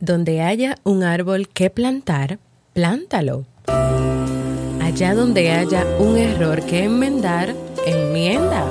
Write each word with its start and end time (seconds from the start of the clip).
Donde 0.00 0.42
haya 0.42 0.76
un 0.84 1.02
árbol 1.02 1.48
que 1.48 1.70
plantar, 1.70 2.38
plántalo. 2.72 3.46
Allá 4.80 5.14
donde 5.14 5.50
haya 5.50 5.84
un 5.98 6.16
error 6.16 6.64
que 6.64 6.84
enmendar, 6.84 7.56
enmienda. 7.84 8.64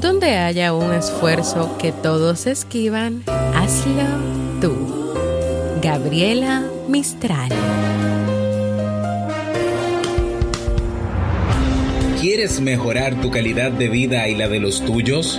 Donde 0.00 0.38
haya 0.38 0.72
un 0.72 0.94
esfuerzo 0.94 1.76
que 1.76 1.92
todos 1.92 2.46
esquivan, 2.46 3.24
hazlo 3.54 4.06
tú. 4.62 5.12
Gabriela 5.82 6.64
Mistral. 6.88 7.50
¿Quieres 12.22 12.58
mejorar 12.60 13.20
tu 13.20 13.30
calidad 13.30 13.70
de 13.70 13.88
vida 13.88 14.28
y 14.28 14.34
la 14.34 14.48
de 14.48 14.60
los 14.60 14.82
tuyos? 14.82 15.38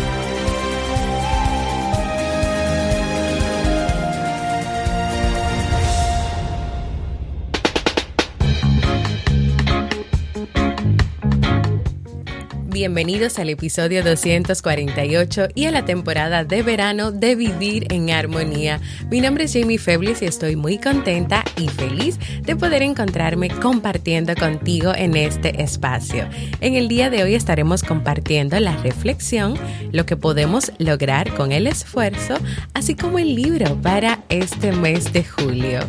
Bienvenidos 12.81 13.37
al 13.37 13.49
episodio 13.49 14.03
248 14.03 15.49
y 15.53 15.67
a 15.67 15.71
la 15.71 15.85
temporada 15.85 16.43
de 16.45 16.63
verano 16.63 17.11
de 17.11 17.35
Vivir 17.35 17.85
en 17.93 18.09
Armonía. 18.09 18.81
Mi 19.11 19.21
nombre 19.21 19.43
es 19.43 19.53
Jamie 19.53 19.77
Febles 19.77 20.23
y 20.23 20.25
estoy 20.25 20.55
muy 20.55 20.79
contenta 20.79 21.43
y 21.57 21.67
feliz 21.67 22.17
de 22.41 22.55
poder 22.55 22.81
encontrarme 22.81 23.49
compartiendo 23.49 24.33
contigo 24.33 24.93
en 24.95 25.15
este 25.15 25.61
espacio. 25.61 26.27
En 26.59 26.73
el 26.73 26.87
día 26.87 27.11
de 27.11 27.21
hoy 27.21 27.35
estaremos 27.35 27.83
compartiendo 27.83 28.59
la 28.59 28.75
reflexión, 28.77 29.53
lo 29.91 30.07
que 30.07 30.17
podemos 30.17 30.71
lograr 30.79 31.35
con 31.35 31.51
el 31.51 31.67
esfuerzo, 31.67 32.33
así 32.73 32.95
como 32.95 33.19
el 33.19 33.35
libro 33.35 33.79
para 33.83 34.23
este 34.29 34.71
mes 34.71 35.13
de 35.13 35.23
julio. 35.23 35.81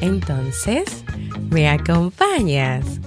Entonces, 0.00 0.84
¿me 1.50 1.68
acompañas? 1.68 3.00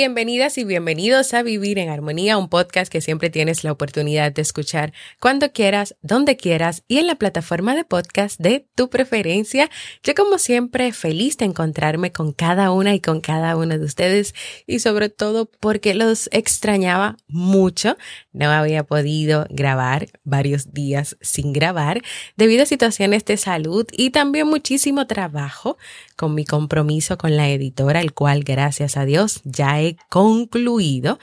Bienvenidas 0.00 0.58
y 0.58 0.62
bienvenidos 0.64 1.34
a 1.34 1.42
Vivir 1.42 1.76
en 1.76 1.88
Armonía, 1.88 2.38
un 2.38 2.48
podcast 2.48 2.88
que 2.88 3.00
siempre 3.00 3.30
tienes 3.30 3.64
la 3.64 3.72
oportunidad 3.72 4.30
de 4.30 4.42
escuchar 4.42 4.92
cuando 5.18 5.50
quieras, 5.50 5.96
donde 6.02 6.36
quieras 6.36 6.84
y 6.86 6.98
en 6.98 7.08
la 7.08 7.16
plataforma 7.16 7.74
de 7.74 7.82
podcast 7.82 8.38
de 8.38 8.68
tu 8.76 8.90
preferencia. 8.90 9.68
Yo 10.04 10.14
como 10.14 10.38
siempre 10.38 10.92
feliz 10.92 11.36
de 11.38 11.46
encontrarme 11.46 12.12
con 12.12 12.32
cada 12.32 12.70
una 12.70 12.94
y 12.94 13.00
con 13.00 13.20
cada 13.20 13.56
uno 13.56 13.76
de 13.76 13.84
ustedes 13.84 14.36
y 14.68 14.78
sobre 14.78 15.08
todo 15.08 15.50
porque 15.58 15.94
los 15.94 16.28
extrañaba 16.30 17.16
mucho. 17.26 17.96
No 18.38 18.52
había 18.52 18.84
podido 18.84 19.46
grabar 19.50 20.06
varios 20.22 20.72
días 20.72 21.16
sin 21.20 21.52
grabar 21.52 22.02
debido 22.36 22.62
a 22.62 22.66
situaciones 22.66 23.24
de 23.24 23.36
salud 23.36 23.84
y 23.90 24.10
también 24.10 24.46
muchísimo 24.46 25.08
trabajo 25.08 25.76
con 26.14 26.36
mi 26.36 26.44
compromiso 26.44 27.18
con 27.18 27.36
la 27.36 27.48
editora, 27.48 28.00
el 28.00 28.14
cual 28.14 28.44
gracias 28.44 28.96
a 28.96 29.04
Dios 29.04 29.40
ya 29.42 29.80
he 29.82 29.96
concluido. 30.08 31.18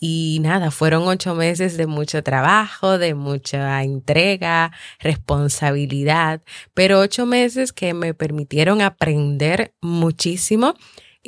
Y 0.00 0.38
nada, 0.40 0.70
fueron 0.70 1.08
ocho 1.08 1.34
meses 1.34 1.76
de 1.76 1.86
mucho 1.86 2.22
trabajo, 2.22 2.96
de 2.96 3.14
mucha 3.14 3.82
entrega, 3.82 4.72
responsabilidad, 4.98 6.40
pero 6.72 7.00
ocho 7.00 7.26
meses 7.26 7.74
que 7.74 7.92
me 7.92 8.14
permitieron 8.14 8.80
aprender 8.80 9.74
muchísimo 9.82 10.74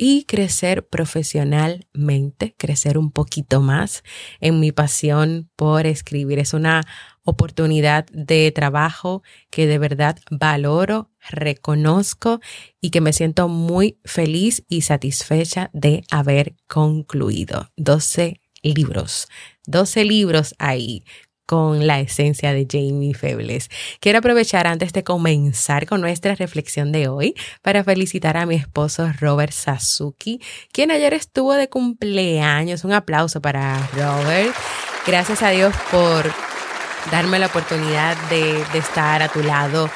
y 0.01 0.23
crecer 0.23 0.87
profesionalmente, 0.87 2.55
crecer 2.57 2.97
un 2.97 3.11
poquito 3.11 3.59
más 3.59 4.01
en 4.39 4.61
mi 4.61 4.71
pasión 4.71 5.49
por 5.57 5.85
escribir. 5.85 6.39
Es 6.39 6.53
una 6.53 6.87
oportunidad 7.25 8.05
de 8.05 8.49
trabajo 8.53 9.23
que 9.49 9.67
de 9.67 9.77
verdad 9.77 10.17
valoro, 10.31 11.11
reconozco 11.29 12.39
y 12.79 12.91
que 12.91 13.01
me 13.01 13.11
siento 13.11 13.49
muy 13.49 13.99
feliz 14.05 14.63
y 14.69 14.83
satisfecha 14.83 15.69
de 15.73 16.05
haber 16.11 16.55
concluido. 16.67 17.69
12 17.75 18.39
libros, 18.63 19.27
12 19.65 20.05
libros 20.05 20.55
ahí 20.59 21.03
con 21.49 21.87
la 21.87 21.99
esencia 21.99 22.53
de 22.53 22.67
Jamie 22.69 23.15
Febles. 23.15 23.71
Quiero 23.99 24.19
aprovechar 24.19 24.67
antes 24.67 24.93
de 24.93 25.03
comenzar 25.03 25.87
con 25.87 25.99
nuestra 25.99 26.35
reflexión 26.35 26.91
de 26.91 27.07
hoy 27.07 27.33
para 27.63 27.83
felicitar 27.83 28.37
a 28.37 28.45
mi 28.45 28.53
esposo 28.53 29.11
Robert 29.19 29.51
Sasuki, 29.51 30.39
quien 30.71 30.91
ayer 30.91 31.15
estuvo 31.15 31.55
de 31.55 31.67
cumpleaños. 31.67 32.83
Un 32.83 32.93
aplauso 32.93 33.41
para 33.41 33.79
Robert. 33.95 34.53
Gracias 35.07 35.41
a 35.41 35.49
Dios 35.49 35.73
por 35.89 36.31
darme 37.09 37.39
la 37.39 37.47
oportunidad 37.47 38.15
de, 38.29 38.61
estar 38.77 39.23
a 39.23 39.29
tu 39.29 39.41
lado, 39.41 39.89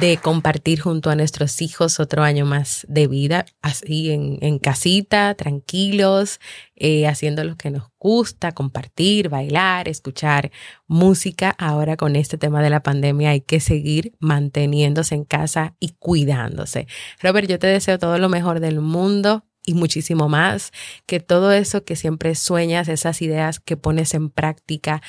de 0.00 0.18
compartir 0.18 0.80
junto 0.80 1.10
a 1.10 1.16
nuestros 1.16 1.62
hijos 1.62 1.98
otro 1.98 2.22
año 2.22 2.44
más 2.44 2.86
de 2.88 3.08
vida, 3.08 3.46
así 3.62 4.10
en, 4.10 4.58
casita, 4.58 5.34
tranquilos, 5.34 6.40
eh, 6.76 7.06
haciendo 7.06 7.42
lo 7.42 7.56
que 7.56 7.70
nos 7.70 7.84
gusta, 7.98 8.52
compartir, 8.52 9.28
bailar, 9.28 9.88
escuchar 9.88 10.52
música. 10.86 11.54
Ahora 11.58 11.96
con 11.96 12.16
este 12.16 12.38
tema 12.38 12.62
de 12.62 12.70
la 12.70 12.82
pandemia 12.82 13.30
hay 13.30 13.40
que 13.40 13.60
seguir 13.60 14.12
manteniéndose 14.20 15.14
en 15.14 15.24
casa 15.24 15.74
y 15.80 15.90
cuidándose. 15.98 16.86
Robert, 17.20 17.48
yo 17.48 17.58
te 17.58 17.66
deseo 17.66 17.98
todo 17.98 18.18
lo 18.18 18.28
mejor 18.28 18.60
del 18.60 18.80
mundo 18.80 19.44
y 19.68 19.74
muchísimo 19.74 20.28
más, 20.28 20.72
que 21.04 21.20
todo 21.20 21.52
eso 21.52 21.84
que 21.84 21.94
siempre 21.94 22.34
sueñas, 22.34 22.88
esas 22.88 23.20
ideas 23.20 23.60
que 23.60 23.76
pones 23.76 24.14
en 24.14 24.30
práctica, 24.30 25.02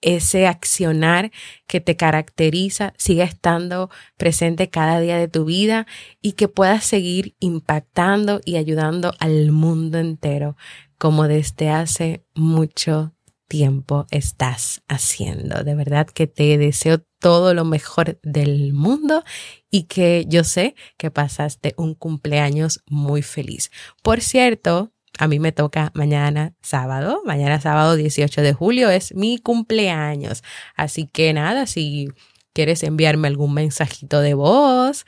ese 0.00 0.46
accionar 0.46 1.30
que 1.66 1.80
te 1.80 1.96
caracteriza 1.96 2.92
siga 2.96 3.24
estando 3.24 3.90
presente 4.16 4.70
cada 4.70 5.00
día 5.00 5.16
de 5.18 5.28
tu 5.28 5.44
vida 5.44 5.86
y 6.20 6.32
que 6.32 6.48
puedas 6.48 6.84
seguir 6.84 7.34
impactando 7.40 8.40
y 8.44 8.56
ayudando 8.56 9.12
al 9.18 9.52
mundo 9.52 9.98
entero 9.98 10.56
como 10.98 11.28
desde 11.28 11.70
hace 11.70 12.24
mucho 12.34 13.12
tiempo 13.48 14.06
estás 14.10 14.82
haciendo. 14.88 15.62
De 15.62 15.74
verdad 15.74 16.06
que 16.06 16.26
te 16.26 16.58
deseo 16.58 16.98
todo 17.20 17.54
lo 17.54 17.64
mejor 17.64 18.18
del 18.22 18.72
mundo 18.72 19.22
y 19.70 19.84
que 19.84 20.26
yo 20.28 20.44
sé 20.44 20.74
que 20.96 21.10
pasaste 21.10 21.74
un 21.76 21.94
cumpleaños 21.94 22.82
muy 22.86 23.22
feliz. 23.22 23.70
Por 24.02 24.20
cierto, 24.20 24.92
a 25.18 25.28
mí 25.28 25.38
me 25.38 25.52
toca 25.52 25.90
mañana 25.94 26.54
sábado, 26.62 27.22
mañana 27.24 27.60
sábado 27.60 27.96
18 27.96 28.42
de 28.42 28.52
julio 28.52 28.90
es 28.90 29.14
mi 29.14 29.38
cumpleaños. 29.38 30.42
Así 30.74 31.06
que 31.06 31.32
nada, 31.32 31.66
si 31.66 32.08
quieres 32.52 32.82
enviarme 32.82 33.28
algún 33.28 33.54
mensajito 33.54 34.20
de 34.20 34.34
voz, 34.34 35.06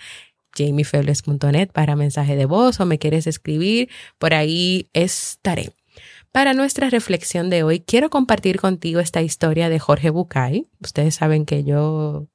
jamiefebles.net 0.56 1.70
para 1.72 1.96
mensaje 1.96 2.36
de 2.36 2.46
voz 2.46 2.80
o 2.80 2.86
me 2.86 2.98
quieres 2.98 3.26
escribir, 3.26 3.88
por 4.18 4.34
ahí 4.34 4.88
estaré. 4.92 5.72
Para 6.32 6.52
nuestra 6.52 6.90
reflexión 6.90 7.50
de 7.50 7.62
hoy, 7.62 7.80
quiero 7.80 8.10
compartir 8.10 8.60
contigo 8.60 9.00
esta 9.00 9.22
historia 9.22 9.68
de 9.68 9.78
Jorge 9.78 10.10
Bucay. 10.10 10.66
Ustedes 10.80 11.14
saben 11.14 11.46
que 11.46 11.64
yo, 11.64 12.28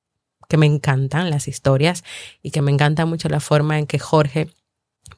que 0.50 0.58
me 0.58 0.66
encantan 0.66 1.30
las 1.30 1.48
historias 1.48 2.04
y 2.42 2.52
que 2.52 2.62
me 2.62 2.72
encanta 2.72 3.06
mucho 3.06 3.30
la 3.30 3.40
forma 3.40 3.78
en 3.78 3.86
que 3.86 4.00
Jorge 4.00 4.50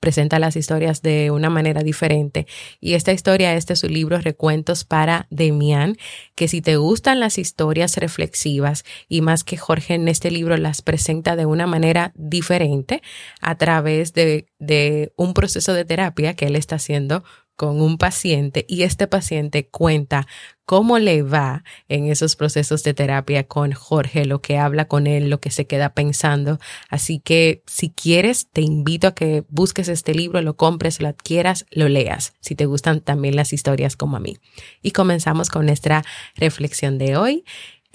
presenta 0.05 0.37
las 0.37 0.55
historias 0.55 1.01
de 1.01 1.31
una 1.31 1.49
manera 1.49 1.81
diferente. 1.81 2.45
Y 2.79 2.93
esta 2.93 3.11
historia 3.11 3.55
este 3.55 3.73
es 3.73 3.79
su 3.79 3.87
libro 3.87 4.19
Recuentos 4.19 4.83
para 4.83 5.25
Demián, 5.31 5.97
que 6.35 6.47
si 6.47 6.61
te 6.61 6.77
gustan 6.77 7.19
las 7.19 7.39
historias 7.39 7.97
reflexivas 7.97 8.85
y 9.09 9.21
más 9.21 9.43
que 9.43 9.57
Jorge 9.57 9.95
en 9.95 10.07
este 10.07 10.29
libro 10.29 10.57
las 10.57 10.83
presenta 10.83 11.35
de 11.35 11.47
una 11.47 11.65
manera 11.65 12.11
diferente 12.13 13.01
a 13.41 13.55
través 13.55 14.13
de, 14.13 14.45
de 14.59 15.11
un 15.15 15.33
proceso 15.33 15.73
de 15.73 15.85
terapia 15.85 16.35
que 16.35 16.45
él 16.45 16.55
está 16.55 16.75
haciendo 16.75 17.23
con 17.55 17.81
un 17.81 17.97
paciente 17.97 18.65
y 18.67 18.83
este 18.83 19.07
paciente 19.07 19.67
cuenta 19.67 20.27
cómo 20.65 20.99
le 20.99 21.21
va 21.21 21.63
en 21.87 22.07
esos 22.07 22.35
procesos 22.35 22.83
de 22.83 22.93
terapia 22.93 23.47
con 23.47 23.71
Jorge, 23.71 24.25
lo 24.25 24.41
que 24.41 24.57
habla 24.57 24.87
con 24.87 25.07
él, 25.07 25.29
lo 25.29 25.39
que 25.39 25.51
se 25.51 25.67
queda 25.67 25.93
pensando. 25.93 26.59
Así 26.89 27.19
que 27.19 27.63
si 27.67 27.89
quieres, 27.91 28.47
te 28.51 28.61
invito 28.61 29.07
a 29.07 29.15
que 29.15 29.45
busques 29.49 29.87
este 29.87 30.13
libro, 30.13 30.41
lo 30.41 30.55
compres, 30.55 30.99
lo 30.99 31.07
adquieras, 31.07 31.65
lo 31.71 31.87
leas, 31.87 32.33
si 32.41 32.55
te 32.55 32.65
gustan 32.65 33.01
también 33.01 33.35
las 33.35 33.53
historias 33.53 33.95
como 33.95 34.17
a 34.17 34.19
mí. 34.19 34.37
Y 34.81 34.91
comenzamos 34.91 35.49
con 35.49 35.65
nuestra 35.65 36.03
reflexión 36.35 36.97
de 36.97 37.15
hoy. 37.15 37.45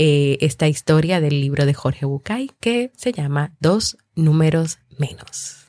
Eh, 0.03 0.39
esta 0.41 0.67
historia 0.67 1.21
del 1.21 1.43
libro 1.43 1.67
de 1.67 1.75
Jorge 1.75 2.07
Bucay 2.07 2.51
que 2.59 2.91
se 2.97 3.13
llama 3.13 3.55
Dos 3.61 3.99
números 4.15 4.79
menos. 4.97 5.60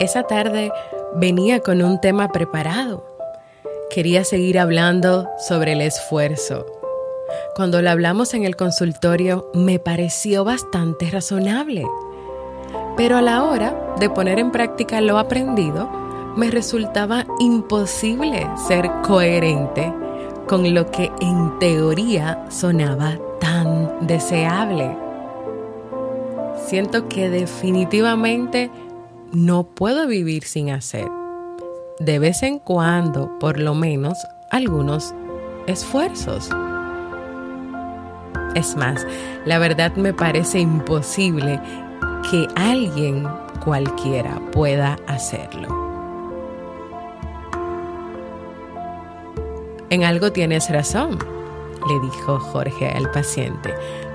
Esa 0.00 0.22
tarde 0.22 0.70
venía 1.16 1.58
con 1.58 1.82
un 1.82 2.00
tema 2.00 2.28
preparado. 2.28 3.04
Quería 3.90 4.22
seguir 4.22 4.60
hablando 4.60 5.28
sobre 5.38 5.72
el 5.72 5.80
esfuerzo. 5.80 6.66
Cuando 7.56 7.82
lo 7.82 7.90
hablamos 7.90 8.32
en 8.32 8.44
el 8.44 8.54
consultorio 8.54 9.50
me 9.54 9.80
pareció 9.80 10.44
bastante 10.44 11.10
razonable. 11.10 11.84
Pero 12.96 13.16
a 13.16 13.22
la 13.22 13.42
hora 13.42 13.96
de 13.98 14.08
poner 14.08 14.38
en 14.38 14.52
práctica 14.52 15.00
lo 15.00 15.18
aprendido, 15.18 15.90
me 16.36 16.48
resultaba 16.52 17.26
imposible 17.40 18.46
ser 18.68 18.88
coherente 19.02 19.92
con 20.46 20.74
lo 20.74 20.88
que 20.92 21.10
en 21.20 21.58
teoría 21.58 22.44
sonaba 22.50 23.18
tan 23.40 24.06
deseable. 24.06 24.96
Siento 26.66 27.08
que 27.08 27.28
definitivamente 27.30 28.70
no 29.32 29.64
puedo 29.64 30.06
vivir 30.06 30.44
sin 30.44 30.70
hacer. 30.70 31.08
De 31.98 32.18
vez 32.18 32.42
en 32.42 32.58
cuando, 32.58 33.38
por 33.38 33.58
lo 33.58 33.74
menos, 33.74 34.16
algunos 34.50 35.14
esfuerzos. 35.66 36.48
Es 38.54 38.76
más, 38.76 39.06
la 39.44 39.58
verdad 39.58 39.94
me 39.96 40.14
parece 40.14 40.60
imposible 40.60 41.60
que 42.30 42.46
alguien 42.56 43.28
cualquiera 43.64 44.40
pueda 44.52 44.96
hacerlo. 45.06 45.68
En 49.90 50.04
algo 50.04 50.32
tienes 50.32 50.70
razón, 50.70 51.18
le 51.88 52.00
dijo 52.00 52.38
Jorge 52.38 52.88
al 52.88 53.10
paciente. 53.10 53.74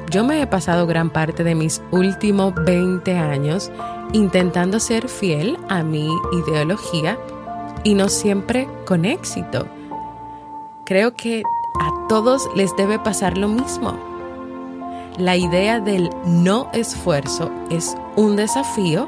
Yo 0.09 0.23
me 0.23 0.41
he 0.41 0.47
pasado 0.47 0.85
gran 0.85 1.09
parte 1.09 1.43
de 1.43 1.55
mis 1.55 1.81
últimos 1.91 2.53
20 2.55 3.17
años 3.17 3.71
intentando 4.13 4.79
ser 4.79 5.09
fiel 5.09 5.57
a 5.69 5.83
mi 5.83 6.07
ideología 6.31 7.17
y 7.83 7.95
no 7.95 8.09
siempre 8.09 8.67
con 8.85 9.05
éxito. 9.05 9.67
Creo 10.85 11.15
que 11.15 11.43
a 11.79 12.07
todos 12.07 12.47
les 12.55 12.75
debe 12.75 12.99
pasar 12.99 13.37
lo 13.37 13.47
mismo. 13.47 13.97
La 15.17 15.35
idea 15.35 15.79
del 15.79 16.09
no 16.25 16.69
esfuerzo 16.73 17.51
es 17.69 17.95
un 18.15 18.35
desafío, 18.35 19.07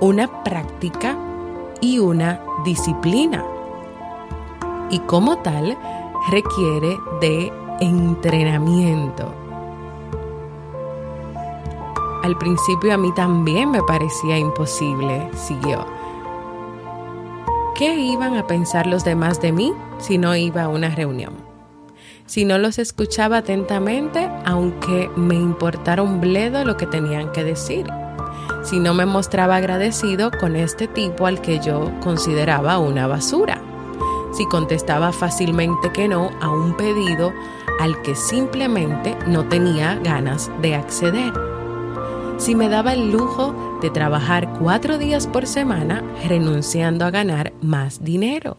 una 0.00 0.44
práctica 0.44 1.16
y 1.80 1.98
una 1.98 2.40
disciplina. 2.64 3.44
Y 4.90 4.98
como 5.00 5.38
tal, 5.38 5.76
requiere 6.30 6.96
de 7.20 7.52
entrenamiento. 7.80 9.43
Al 12.24 12.38
principio 12.38 12.94
a 12.94 12.96
mí 12.96 13.12
también 13.12 13.70
me 13.70 13.82
parecía 13.82 14.38
imposible, 14.38 15.28
siguió. 15.36 15.84
¿Qué 17.74 17.96
iban 17.96 18.38
a 18.38 18.46
pensar 18.46 18.86
los 18.86 19.04
demás 19.04 19.42
de 19.42 19.52
mí 19.52 19.74
si 19.98 20.16
no 20.16 20.34
iba 20.34 20.62
a 20.62 20.68
una 20.68 20.88
reunión? 20.88 21.34
Si 22.24 22.46
no 22.46 22.56
los 22.56 22.78
escuchaba 22.78 23.36
atentamente, 23.36 24.30
aunque 24.46 25.10
me 25.16 25.34
importara 25.34 26.00
un 26.00 26.22
bledo 26.22 26.64
lo 26.64 26.78
que 26.78 26.86
tenían 26.86 27.30
que 27.30 27.44
decir. 27.44 27.86
Si 28.62 28.80
no 28.80 28.94
me 28.94 29.04
mostraba 29.04 29.56
agradecido 29.56 30.30
con 30.40 30.56
este 30.56 30.88
tipo 30.88 31.26
al 31.26 31.42
que 31.42 31.58
yo 31.60 31.90
consideraba 32.00 32.78
una 32.78 33.06
basura. 33.06 33.60
Si 34.32 34.46
contestaba 34.46 35.12
fácilmente 35.12 35.92
que 35.92 36.08
no 36.08 36.30
a 36.40 36.48
un 36.48 36.74
pedido 36.74 37.34
al 37.80 38.00
que 38.00 38.14
simplemente 38.14 39.14
no 39.26 39.44
tenía 39.44 39.96
ganas 39.96 40.50
de 40.62 40.74
acceder 40.74 41.53
si 42.36 42.54
me 42.54 42.68
daba 42.68 42.92
el 42.92 43.10
lujo 43.10 43.78
de 43.80 43.90
trabajar 43.90 44.52
cuatro 44.58 44.98
días 44.98 45.26
por 45.26 45.46
semana 45.46 46.02
renunciando 46.28 47.04
a 47.04 47.10
ganar 47.10 47.52
más 47.62 48.02
dinero, 48.02 48.56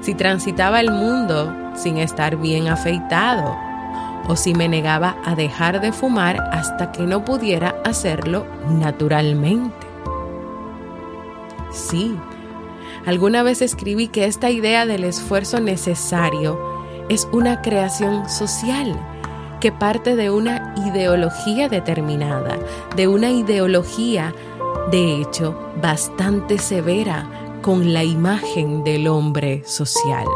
si 0.00 0.14
transitaba 0.14 0.80
el 0.80 0.90
mundo 0.90 1.54
sin 1.74 1.98
estar 1.98 2.36
bien 2.36 2.68
afeitado, 2.68 3.56
o 4.28 4.36
si 4.36 4.54
me 4.54 4.68
negaba 4.68 5.16
a 5.24 5.34
dejar 5.34 5.80
de 5.80 5.90
fumar 5.90 6.50
hasta 6.52 6.92
que 6.92 7.04
no 7.04 7.24
pudiera 7.24 7.76
hacerlo 7.84 8.46
naturalmente. 8.68 9.86
Sí, 11.70 12.14
alguna 13.06 13.42
vez 13.42 13.62
escribí 13.62 14.08
que 14.08 14.26
esta 14.26 14.50
idea 14.50 14.84
del 14.84 15.04
esfuerzo 15.04 15.60
necesario 15.60 16.58
es 17.08 17.26
una 17.32 17.62
creación 17.62 18.28
social 18.28 18.98
que 19.60 19.72
parte 19.72 20.16
de 20.16 20.30
una 20.30 20.74
ideología 20.76 21.68
determinada, 21.68 22.58
de 22.96 23.08
una 23.08 23.30
ideología, 23.30 24.34
de 24.90 25.20
hecho, 25.20 25.58
bastante 25.80 26.58
severa 26.58 27.28
con 27.62 27.92
la 27.92 28.04
imagen 28.04 28.84
del 28.84 29.08
hombre 29.08 29.62
social. 29.64 30.26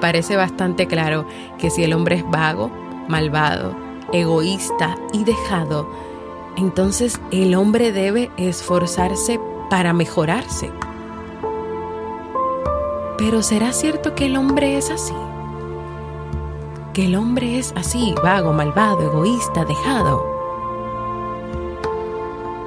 Parece 0.00 0.36
bastante 0.36 0.86
claro 0.86 1.26
que 1.58 1.70
si 1.70 1.84
el 1.84 1.92
hombre 1.92 2.16
es 2.16 2.30
vago, 2.30 2.70
malvado, 3.08 3.74
egoísta 4.12 4.96
y 5.12 5.24
dejado, 5.24 5.88
entonces 6.56 7.20
el 7.30 7.54
hombre 7.54 7.92
debe 7.92 8.30
esforzarse 8.36 9.38
para 9.70 9.92
mejorarse. 9.92 10.70
Pero 13.18 13.42
¿será 13.42 13.72
cierto 13.72 14.14
que 14.14 14.26
el 14.26 14.36
hombre 14.36 14.78
es 14.78 14.90
así? 14.90 15.14
Que 16.98 17.04
el 17.04 17.14
hombre 17.14 17.60
es 17.60 17.72
así, 17.76 18.12
vago, 18.24 18.52
malvado, 18.52 19.02
egoísta, 19.02 19.64
dejado. 19.64 20.20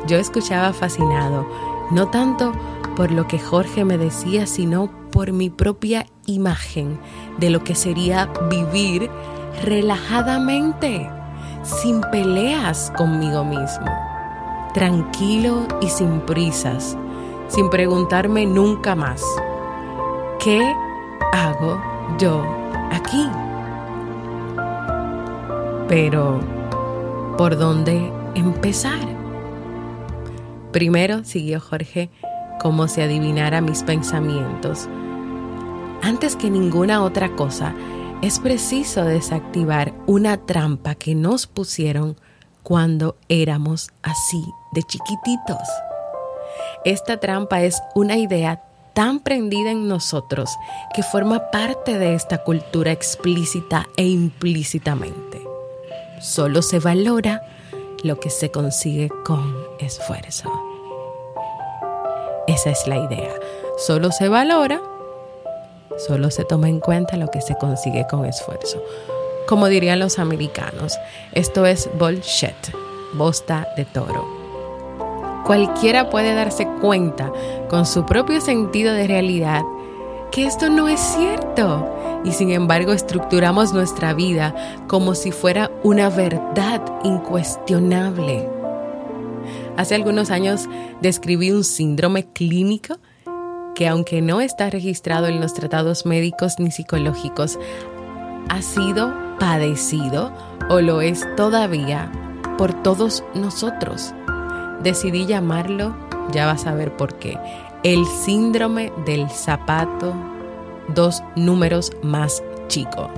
Yo 0.07 0.15
escuchaba 0.15 0.71
fascinado, 0.71 1.45
no 1.91 2.07
tanto 2.07 2.53
por 2.95 3.11
lo 3.11 3.27
que 3.27 3.39
Jorge 3.39 3.83
me 3.83 3.97
decía, 3.97 4.47
sino 4.47 4.89
por 5.11 5.33
mi 5.33 5.49
propia 5.49 6.05
imagen 6.27 6.97
de 7.39 7.49
lo 7.49 7.65
que 7.65 7.75
sería 7.75 8.31
vivir 8.49 9.11
relajadamente, 9.65 11.09
sin 11.63 11.99
peleas 11.99 12.89
conmigo 12.95 13.43
mismo, 13.43 13.91
tranquilo 14.73 15.67
y 15.81 15.89
sin 15.89 16.21
prisas, 16.21 16.95
sin 17.49 17.69
preguntarme 17.69 18.45
nunca 18.45 18.95
más, 18.95 19.25
¿qué 20.39 20.73
hago 21.33 21.81
yo 22.17 22.41
aquí? 22.93 23.27
Pero, 25.91 26.39
¿por 27.37 27.57
dónde 27.57 28.13
empezar? 28.33 29.05
Primero, 30.71 31.25
siguió 31.25 31.59
Jorge, 31.59 32.09
como 32.61 32.87
si 32.87 33.01
adivinara 33.01 33.59
mis 33.59 33.83
pensamientos. 33.83 34.87
Antes 36.01 36.37
que 36.37 36.49
ninguna 36.49 37.03
otra 37.03 37.35
cosa, 37.35 37.75
es 38.21 38.39
preciso 38.39 39.03
desactivar 39.03 39.93
una 40.07 40.37
trampa 40.37 40.95
que 40.95 41.13
nos 41.13 41.45
pusieron 41.45 42.15
cuando 42.63 43.17
éramos 43.27 43.89
así 44.01 44.45
de 44.71 44.83
chiquititos. 44.83 45.67
Esta 46.85 47.19
trampa 47.19 47.63
es 47.63 47.83
una 47.95 48.15
idea 48.15 48.63
tan 48.93 49.19
prendida 49.19 49.71
en 49.71 49.89
nosotros 49.89 50.55
que 50.95 51.03
forma 51.03 51.51
parte 51.51 51.99
de 51.99 52.15
esta 52.15 52.45
cultura 52.45 52.93
explícita 52.93 53.89
e 53.97 54.05
implícitamente 54.07 55.30
Solo 56.21 56.61
se 56.61 56.77
valora 56.77 57.41
lo 58.03 58.19
que 58.19 58.29
se 58.29 58.51
consigue 58.51 59.09
con 59.25 59.55
esfuerzo. 59.79 60.51
Esa 62.47 62.69
es 62.69 62.85
la 62.85 62.97
idea. 62.97 63.33
Solo 63.77 64.11
se 64.11 64.29
valora, 64.29 64.79
solo 65.97 66.29
se 66.29 66.45
toma 66.45 66.69
en 66.69 66.79
cuenta 66.79 67.17
lo 67.17 67.29
que 67.29 67.41
se 67.41 67.55
consigue 67.55 68.05
con 68.07 68.25
esfuerzo. 68.25 68.83
Como 69.47 69.65
dirían 69.65 69.97
los 69.97 70.19
americanos, 70.19 70.95
esto 71.31 71.65
es 71.65 71.89
bullshit, 71.97 72.69
bosta 73.13 73.67
de 73.75 73.85
toro. 73.85 74.23
Cualquiera 75.47 76.11
puede 76.11 76.35
darse 76.35 76.67
cuenta 76.81 77.33
con 77.67 77.87
su 77.87 78.05
propio 78.05 78.41
sentido 78.41 78.93
de 78.93 79.07
realidad 79.07 79.63
que 80.31 80.45
esto 80.45 80.69
no 80.69 80.87
es 80.87 80.99
cierto 80.99 81.89
y 82.23 82.31
sin 82.33 82.51
embargo 82.51 82.93
estructuramos 82.93 83.73
nuestra 83.73 84.13
vida 84.13 84.55
como 84.87 85.15
si 85.15 85.31
fuera 85.31 85.71
una 85.83 86.09
verdad 86.09 86.81
incuestionable. 87.03 88.47
Hace 89.77 89.95
algunos 89.95 90.29
años 90.29 90.67
describí 91.01 91.51
un 91.51 91.63
síndrome 91.63 92.25
clínico 92.25 92.97
que 93.75 93.87
aunque 93.87 94.21
no 94.21 94.41
está 94.41 94.69
registrado 94.69 95.27
en 95.27 95.39
los 95.39 95.53
tratados 95.53 96.05
médicos 96.05 96.59
ni 96.59 96.71
psicológicos, 96.71 97.57
ha 98.49 98.61
sido 98.61 99.13
padecido 99.39 100.31
o 100.69 100.81
lo 100.81 101.01
es 101.01 101.25
todavía 101.35 102.11
por 102.57 102.73
todos 102.83 103.23
nosotros. 103.33 104.13
Decidí 104.83 105.25
llamarlo, 105.25 105.95
ya 106.31 106.45
vas 106.45 106.67
a 106.67 106.75
ver 106.75 106.95
por 106.95 107.17
qué, 107.17 107.37
el 107.83 108.05
síndrome 108.05 108.91
del 109.05 109.29
zapato 109.29 110.13
dos 110.89 111.23
números 111.35 111.91
más 112.03 112.43
chico. 112.67 113.09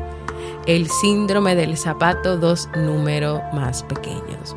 El 0.66 0.90
síndrome 0.90 1.56
del 1.56 1.78
zapato 1.78 2.38
dos 2.38 2.70
números 2.76 3.42
más 3.54 3.84
pequeños. 3.84 4.56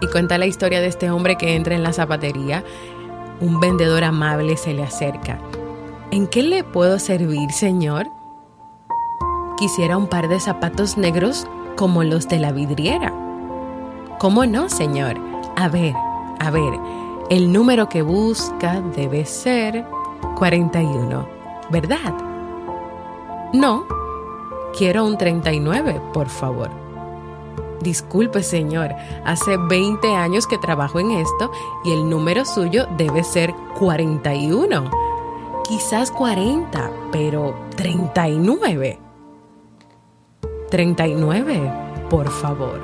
Y 0.00 0.06
cuenta 0.08 0.38
la 0.38 0.46
historia 0.46 0.80
de 0.80 0.88
este 0.88 1.10
hombre 1.10 1.36
que 1.36 1.56
entra 1.56 1.74
en 1.74 1.82
la 1.82 1.92
zapatería. 1.92 2.64
Un 3.40 3.60
vendedor 3.60 4.04
amable 4.04 4.56
se 4.56 4.74
le 4.74 4.82
acerca. 4.82 5.38
¿En 6.10 6.26
qué 6.26 6.42
le 6.42 6.64
puedo 6.64 6.98
servir, 6.98 7.50
señor? 7.50 8.08
Quisiera 9.58 9.96
un 9.96 10.06
par 10.06 10.28
de 10.28 10.38
zapatos 10.38 10.96
negros 10.96 11.46
como 11.76 12.04
los 12.04 12.28
de 12.28 12.38
la 12.38 12.52
vidriera. 12.52 13.12
¿Cómo 14.18 14.46
no, 14.46 14.68
señor? 14.68 15.18
A 15.56 15.68
ver, 15.68 15.94
a 16.38 16.50
ver, 16.50 16.74
el 17.30 17.52
número 17.52 17.88
que 17.88 18.02
busca 18.02 18.80
debe 18.94 19.24
ser 19.24 19.84
41, 20.36 21.35
¿verdad? 21.70 22.14
No, 23.52 23.86
quiero 24.76 25.04
un 25.04 25.18
39, 25.18 26.00
por 26.12 26.28
favor. 26.28 26.70
Disculpe, 27.80 28.42
señor, 28.42 28.94
hace 29.24 29.56
20 29.56 30.14
años 30.14 30.46
que 30.46 30.58
trabajo 30.58 30.98
en 30.98 31.12
esto 31.12 31.50
y 31.84 31.92
el 31.92 32.08
número 32.08 32.44
suyo 32.44 32.86
debe 32.96 33.22
ser 33.22 33.54
41. 33.78 34.90
Quizás 35.68 36.10
40, 36.10 36.90
pero 37.12 37.54
39. 37.76 38.98
39, 40.70 41.72
por 42.08 42.30
favor. 42.30 42.80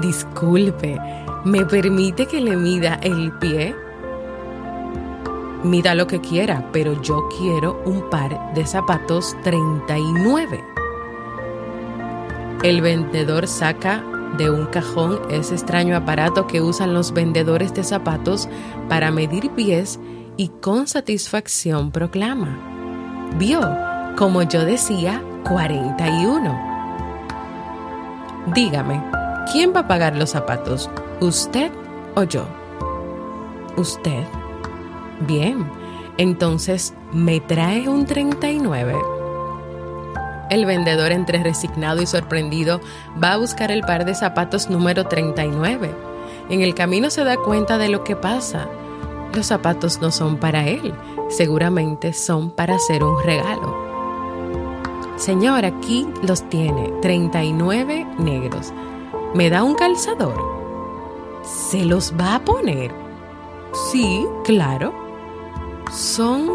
Disculpe, 0.00 0.98
¿Me 1.44 1.64
permite 1.64 2.26
que 2.26 2.38
le 2.38 2.54
mida 2.54 3.00
el 3.02 3.32
pie? 3.38 3.74
Mida 5.62 5.94
lo 5.94 6.06
que 6.06 6.22
quiera, 6.22 6.70
pero 6.72 7.00
yo 7.02 7.28
quiero 7.38 7.82
un 7.84 8.08
par 8.08 8.54
de 8.54 8.66
zapatos 8.66 9.36
39. 9.42 10.64
El 12.62 12.80
vendedor 12.80 13.46
saca 13.46 14.02
de 14.38 14.50
un 14.50 14.64
cajón 14.66 15.20
ese 15.30 15.54
extraño 15.54 15.96
aparato 15.96 16.46
que 16.46 16.62
usan 16.62 16.94
los 16.94 17.12
vendedores 17.12 17.74
de 17.74 17.84
zapatos 17.84 18.48
para 18.88 19.10
medir 19.10 19.50
pies 19.50 20.00
y 20.38 20.48
con 20.48 20.86
satisfacción 20.86 21.90
proclama. 21.90 22.58
Vio, 23.38 23.60
como 24.16 24.42
yo 24.42 24.64
decía, 24.64 25.22
41. 25.46 26.70
Dígame, 28.54 29.04
¿quién 29.52 29.74
va 29.74 29.80
a 29.80 29.88
pagar 29.88 30.16
los 30.16 30.30
zapatos? 30.30 30.88
¿Usted 31.20 31.70
o 32.14 32.22
yo? 32.22 32.46
¿Usted? 33.76 34.24
Bien, 35.20 35.70
entonces 36.16 36.94
me 37.12 37.40
trae 37.40 37.88
un 37.88 38.06
39. 38.06 38.94
El 40.50 40.66
vendedor, 40.66 41.12
entre 41.12 41.42
resignado 41.42 42.02
y 42.02 42.06
sorprendido, 42.06 42.80
va 43.22 43.34
a 43.34 43.36
buscar 43.36 43.70
el 43.70 43.82
par 43.82 44.04
de 44.04 44.14
zapatos 44.14 44.68
número 44.68 45.06
39. 45.06 45.94
En 46.48 46.62
el 46.62 46.74
camino 46.74 47.10
se 47.10 47.22
da 47.22 47.36
cuenta 47.36 47.78
de 47.78 47.88
lo 47.88 48.02
que 48.02 48.16
pasa. 48.16 48.68
Los 49.32 49.46
zapatos 49.46 50.00
no 50.00 50.10
son 50.10 50.38
para 50.38 50.66
él, 50.66 50.92
seguramente 51.28 52.12
son 52.12 52.50
para 52.50 52.74
hacer 52.74 53.04
un 53.04 53.22
regalo. 53.22 53.90
Señor, 55.16 55.64
aquí 55.64 56.08
los 56.22 56.48
tiene, 56.48 56.92
39 57.02 58.06
negros. 58.18 58.72
¿Me 59.34 59.50
da 59.50 59.62
un 59.62 59.74
calzador? 59.74 60.34
¿Se 61.42 61.84
los 61.84 62.14
va 62.18 62.36
a 62.36 62.44
poner? 62.44 62.92
Sí, 63.92 64.26
claro. 64.44 64.99
¿Son 65.90 66.48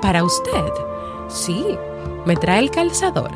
para 0.00 0.24
usted? 0.24 0.72
Sí, 1.28 1.76
me 2.24 2.36
trae 2.36 2.58
el 2.58 2.70
calzador. 2.70 3.30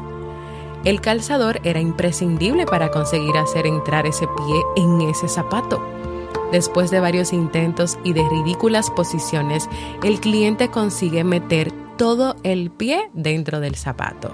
El 0.84 1.00
calzador 1.00 1.60
era 1.62 1.78
imprescindible 1.78 2.64
para 2.64 2.90
conseguir 2.90 3.36
hacer 3.36 3.66
entrar 3.66 4.06
ese 4.06 4.26
pie 4.26 4.62
en 4.76 5.02
ese 5.02 5.28
zapato. 5.28 5.82
Después 6.52 6.90
de 6.90 7.00
varios 7.00 7.32
intentos 7.32 7.98
y 8.02 8.14
de 8.14 8.26
ridículas 8.28 8.90
posiciones, 8.90 9.68
el 10.02 10.20
cliente 10.20 10.70
consigue 10.70 11.22
meter 11.22 11.72
todo 11.98 12.36
el 12.42 12.70
pie 12.70 13.10
dentro 13.12 13.60
del 13.60 13.74
zapato. 13.74 14.32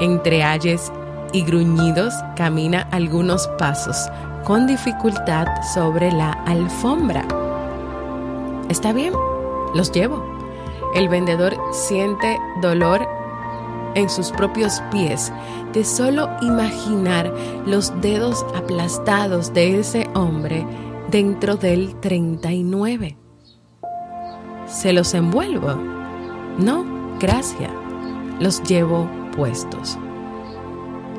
Entre 0.00 0.42
ayes 0.42 0.90
y 1.32 1.42
gruñidos 1.42 2.14
camina 2.36 2.88
algunos 2.90 3.46
pasos 3.58 4.08
con 4.44 4.66
dificultad 4.66 5.46
sobre 5.74 6.10
la 6.10 6.32
alfombra. 6.46 7.24
¿Está 8.68 8.92
bien? 8.92 9.12
Los 9.74 9.92
llevo. 9.92 10.24
El 10.94 11.08
vendedor 11.08 11.56
siente 11.72 12.38
dolor 12.62 13.06
en 13.94 14.08
sus 14.08 14.30
propios 14.30 14.80
pies 14.90 15.32
de 15.72 15.84
solo 15.84 16.28
imaginar 16.40 17.32
los 17.66 18.00
dedos 18.00 18.44
aplastados 18.54 19.52
de 19.52 19.80
ese 19.80 20.08
hombre 20.14 20.66
dentro 21.10 21.56
del 21.56 21.98
39. 22.00 23.16
¿Se 24.66 24.92
los 24.92 25.14
envuelvo? 25.14 25.74
No, 26.58 27.18
gracias. 27.18 27.72
Los 28.40 28.62
llevo 28.62 29.10
puestos. 29.34 29.98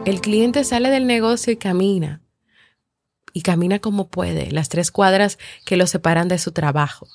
El 0.06 0.22
cliente 0.22 0.63
sale 0.63 0.89
del 0.89 1.08
negocio 1.08 1.51
y 1.51 1.58
camina 1.58 2.22
y 3.34 3.41
camina 3.41 3.79
como 3.79 4.10
puede 4.10 4.51
las 4.51 4.70
tres 4.70 4.91
cuadras 4.91 5.38
que 5.65 5.77
lo 5.77 5.88
separan 5.88 6.27
de 6.27 6.39
su 6.39 6.51
trabajo. 6.51 7.08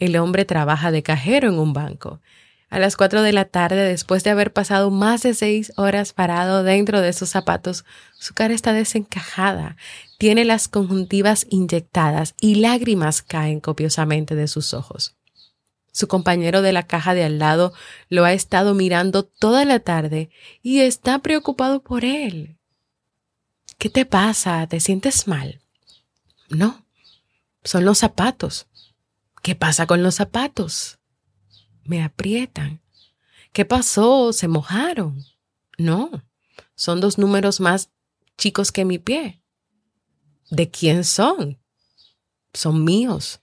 El 0.00 0.16
hombre 0.16 0.44
trabaja 0.44 0.90
de 0.90 1.04
cajero 1.04 1.48
en 1.48 1.58
un 1.58 1.72
banco. 1.72 2.20
A 2.70 2.78
las 2.78 2.96
cuatro 2.96 3.22
de 3.22 3.32
la 3.32 3.44
tarde, 3.44 3.82
después 3.82 4.24
de 4.24 4.30
haber 4.30 4.52
pasado 4.52 4.90
más 4.90 5.22
de 5.22 5.34
seis 5.34 5.72
horas 5.76 6.12
parado 6.12 6.62
dentro 6.62 7.00
de 7.00 7.12
sus 7.12 7.28
zapatos, 7.28 7.84
su 8.18 8.32
cara 8.32 8.54
está 8.54 8.72
desencajada, 8.72 9.76
tiene 10.18 10.44
las 10.44 10.68
conjuntivas 10.68 11.46
inyectadas 11.50 12.34
y 12.40 12.56
lágrimas 12.56 13.22
caen 13.22 13.60
copiosamente 13.60 14.34
de 14.36 14.48
sus 14.48 14.72
ojos. 14.72 15.16
Su 15.92 16.06
compañero 16.08 16.62
de 16.62 16.72
la 16.72 16.86
caja 16.86 17.12
de 17.12 17.24
al 17.24 17.38
lado 17.38 17.72
lo 18.08 18.24
ha 18.24 18.32
estado 18.32 18.74
mirando 18.74 19.24
toda 19.24 19.64
la 19.64 19.80
tarde 19.80 20.30
y 20.62 20.80
está 20.80 21.18
preocupado 21.18 21.82
por 21.82 22.04
él. 22.04 22.56
¿Qué 23.78 23.90
te 23.90 24.06
pasa? 24.06 24.66
¿Te 24.68 24.78
sientes 24.78 25.26
mal? 25.26 25.60
No, 26.48 26.84
son 27.64 27.84
los 27.84 27.98
zapatos. 27.98 28.66
¿Qué 29.42 29.54
pasa 29.54 29.86
con 29.86 30.02
los 30.02 30.16
zapatos? 30.16 30.98
Me 31.84 32.02
aprietan. 32.02 32.80
¿Qué 33.52 33.64
pasó? 33.64 34.32
¿Se 34.32 34.48
mojaron? 34.48 35.24
No, 35.78 36.22
son 36.74 37.00
dos 37.00 37.18
números 37.18 37.60
más 37.60 37.90
chicos 38.36 38.70
que 38.70 38.84
mi 38.84 38.98
pie. 38.98 39.42
¿De 40.50 40.70
quién 40.70 41.04
son? 41.04 41.58
Son 42.52 42.84
míos. 42.84 43.40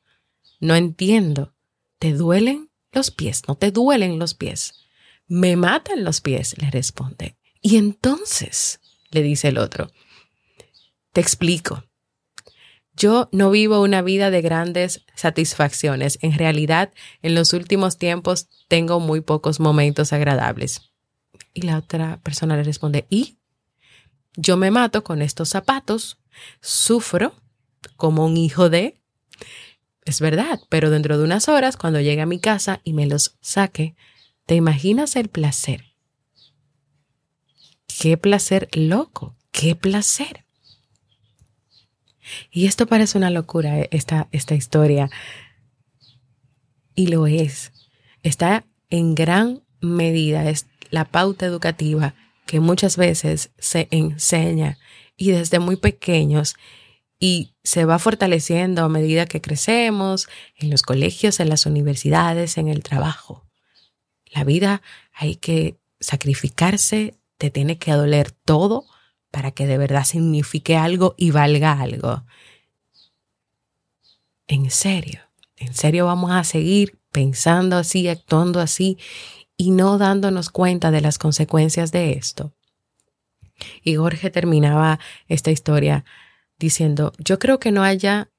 No 0.60 0.76
entiendo. 0.76 1.54
¿Te 2.00 2.14
duelen 2.14 2.70
los 2.92 3.12
pies? 3.12 3.44
No 3.48 3.56
te 3.56 3.72
duelen 3.72 4.20
los 4.20 4.34
pies. 4.34 4.76
Me 5.28 5.56
matan 5.56 6.04
los 6.04 6.22
pies, 6.22 6.58
le 6.58 6.70
responde. 6.70 7.38
Y 7.62 7.78
entonces, 7.78 8.80
le 9.10 9.24
dice 9.24 9.50
el 9.50 9.58
otro, 9.58 9.92
te 11.12 11.22
explico. 11.22 11.84
Yo 12.98 13.30
no 13.32 13.52
vivo 13.52 13.82
una 13.82 14.02
vida 14.02 14.32
de 14.32 14.42
grandes 14.42 15.06
satisfacciones. 15.16 16.20
En 16.22 16.38
realidad, 16.38 16.92
en 17.22 17.36
los 17.36 17.54
últimos 17.54 17.98
tiempos 17.98 18.50
tengo 18.68 19.00
muy 19.00 19.22
pocos 19.22 19.60
momentos 19.60 20.12
agradables. 20.12 20.92
Y 21.54 21.62
la 21.62 21.78
otra 21.78 22.20
persona 22.24 22.58
le 22.58 22.64
responde, 22.64 23.06
¿y? 23.10 23.38
yo 24.38 24.56
me 24.56 24.72
mato 24.72 25.04
con 25.04 25.22
estos 25.22 25.50
zapatos, 25.50 26.20
sufro 26.62 27.36
como 27.98 28.26
un 28.26 28.38
hijo 28.38 28.70
de... 28.70 29.02
Es 30.06 30.22
verdad, 30.22 30.62
pero 30.70 30.90
dentro 30.90 31.18
de 31.18 31.26
unas 31.26 31.50
horas, 31.50 31.76
cuando 31.76 32.00
llegue 32.00 32.22
a 32.22 32.28
mi 32.28 32.40
casa 32.40 32.80
y 32.86 32.94
me 32.94 33.08
los 33.08 33.36
saque, 33.42 33.96
¿te 34.46 34.56
imaginas 34.56 35.18
el 35.18 35.28
placer? 35.28 35.84
Qué 37.88 38.16
placer 38.16 38.70
loco, 38.72 39.36
qué 39.52 39.76
placer. 39.76 40.46
Y 42.52 42.66
esto 42.66 42.88
parece 42.88 43.18
una 43.18 43.30
locura, 43.30 43.80
eh, 43.80 43.88
esta, 43.92 44.28
esta 44.32 44.56
historia. 44.56 45.10
Y 46.96 47.08
lo 47.08 47.28
es. 47.28 47.72
Está 48.24 48.66
en 48.90 49.16
gran 49.16 49.64
medida, 49.82 50.50
es 50.50 50.68
la 50.90 51.06
pauta 51.06 51.46
educativa 51.46 52.14
que 52.46 52.60
muchas 52.60 52.98
veces 52.98 53.52
se 53.58 53.88
enseña 53.92 54.78
y 55.16 55.32
desde 55.32 55.60
muy 55.60 55.76
pequeños 55.76 56.56
y 57.20 57.56
se 57.64 57.86
va 57.86 58.00
fortaleciendo 58.00 58.84
a 58.84 58.90
medida 58.90 59.26
que 59.26 59.42
crecemos 59.42 60.30
en 60.56 60.70
los 60.70 60.82
colegios, 60.82 61.40
en 61.40 61.50
las 61.50 61.66
universidades, 61.66 62.58
en 62.58 62.68
el 62.68 62.84
trabajo. 62.84 63.46
La 64.32 64.44
vida 64.44 64.82
hay 65.14 65.36
que 65.36 65.78
sacrificarse, 66.00 67.16
te 67.38 67.50
tiene 67.50 67.78
que 67.78 67.92
doler 67.92 68.32
todo 68.32 68.86
para 69.38 69.52
que 69.52 69.68
de 69.68 69.78
verdad 69.78 70.04
signifique 70.04 70.78
algo 70.78 71.14
y 71.16 71.30
valga 71.30 71.80
algo. 71.80 72.24
En 74.48 74.72
serio, 74.72 75.20
en 75.58 75.76
serio 75.76 76.08
vamos 76.08 76.32
a 76.32 76.44
seguir 76.44 76.98
pensando 77.12 77.78
así, 77.78 78.08
actuando 78.08 78.60
así 78.60 78.98
y 79.56 79.70
no 79.70 80.00
dándonos 80.00 80.50
cuenta 80.50 80.90
de 80.90 81.02
las 81.02 81.20
consecuencias 81.20 81.92
de 81.92 82.14
esto. 82.14 82.56
Y 83.84 83.98
Jorge 83.98 84.32
terminaba 84.32 85.00
esta 85.28 85.52
historia 85.52 86.04
diciendo, 86.58 87.14
yo 87.20 87.38
creo 87.38 87.60
que 87.60 87.72
no 87.72 87.84
haya, 87.84 88.32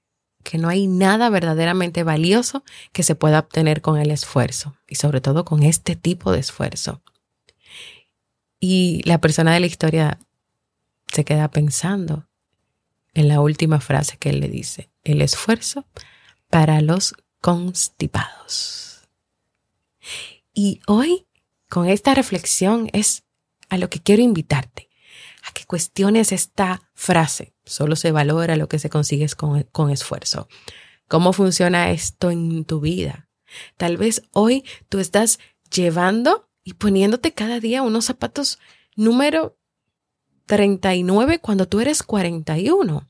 que 0.42 0.58
no 0.58 0.68
hay 0.68 0.88
nada 0.88 1.30
verdaderamente 1.30 2.02
valioso 2.02 2.64
que 2.90 3.04
se 3.04 3.14
pueda 3.14 3.38
obtener 3.38 3.82
con 3.82 4.00
el 4.00 4.10
esfuerzo 4.10 4.74
y 4.88 4.96
sobre 4.96 5.20
todo 5.20 5.44
con 5.44 5.62
este 5.62 5.94
tipo 5.94 6.32
de 6.32 6.40
esfuerzo. 6.40 7.04
Y 8.58 9.02
la 9.04 9.20
persona 9.20 9.54
de 9.54 9.60
la 9.60 9.66
historia 9.66 10.18
se 11.12 11.24
queda 11.24 11.50
pensando 11.50 12.28
en 13.14 13.28
la 13.28 13.40
última 13.40 13.80
frase 13.80 14.16
que 14.16 14.30
él 14.30 14.40
le 14.40 14.48
dice, 14.48 14.90
el 15.04 15.22
esfuerzo 15.22 15.86
para 16.50 16.80
los 16.80 17.14
constipados. 17.40 19.08
Y 20.52 20.80
hoy, 20.86 21.26
con 21.68 21.88
esta 21.88 22.14
reflexión, 22.14 22.88
es 22.92 23.24
a 23.68 23.78
lo 23.78 23.90
que 23.90 24.00
quiero 24.00 24.22
invitarte, 24.22 24.88
a 25.44 25.52
que 25.52 25.64
cuestiones 25.64 26.32
esta 26.32 26.90
frase. 26.94 27.54
Solo 27.64 27.96
se 27.96 28.12
valora 28.12 28.56
lo 28.56 28.68
que 28.68 28.78
se 28.78 28.90
consigue 28.90 29.28
con, 29.36 29.62
con 29.64 29.90
esfuerzo. 29.90 30.48
¿Cómo 31.06 31.32
funciona 31.32 31.90
esto 31.90 32.30
en 32.30 32.64
tu 32.64 32.80
vida? 32.80 33.28
Tal 33.76 33.96
vez 33.96 34.22
hoy 34.32 34.64
tú 34.88 34.98
estás 34.98 35.38
llevando 35.70 36.50
y 36.64 36.74
poniéndote 36.74 37.32
cada 37.32 37.60
día 37.60 37.82
unos 37.82 38.06
zapatos 38.06 38.58
número 38.94 39.57
39 40.48 41.38
cuando 41.38 41.68
tú 41.68 41.78
eres 41.78 42.02
41. 42.02 43.06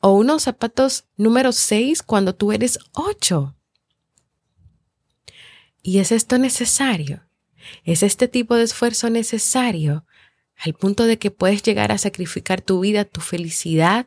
O 0.00 0.12
unos 0.12 0.44
zapatos 0.44 1.04
número 1.16 1.52
6 1.52 2.02
cuando 2.02 2.34
tú 2.34 2.52
eres 2.52 2.78
8. 2.92 3.54
¿Y 5.82 5.98
es 5.98 6.12
esto 6.12 6.38
necesario? 6.38 7.24
¿Es 7.84 8.02
este 8.02 8.28
tipo 8.28 8.54
de 8.54 8.62
esfuerzo 8.62 9.10
necesario 9.10 10.06
al 10.56 10.72
punto 10.74 11.04
de 11.04 11.18
que 11.18 11.30
puedes 11.30 11.62
llegar 11.62 11.90
a 11.92 11.98
sacrificar 11.98 12.62
tu 12.62 12.80
vida, 12.80 13.04
tu 13.04 13.20
felicidad? 13.20 14.06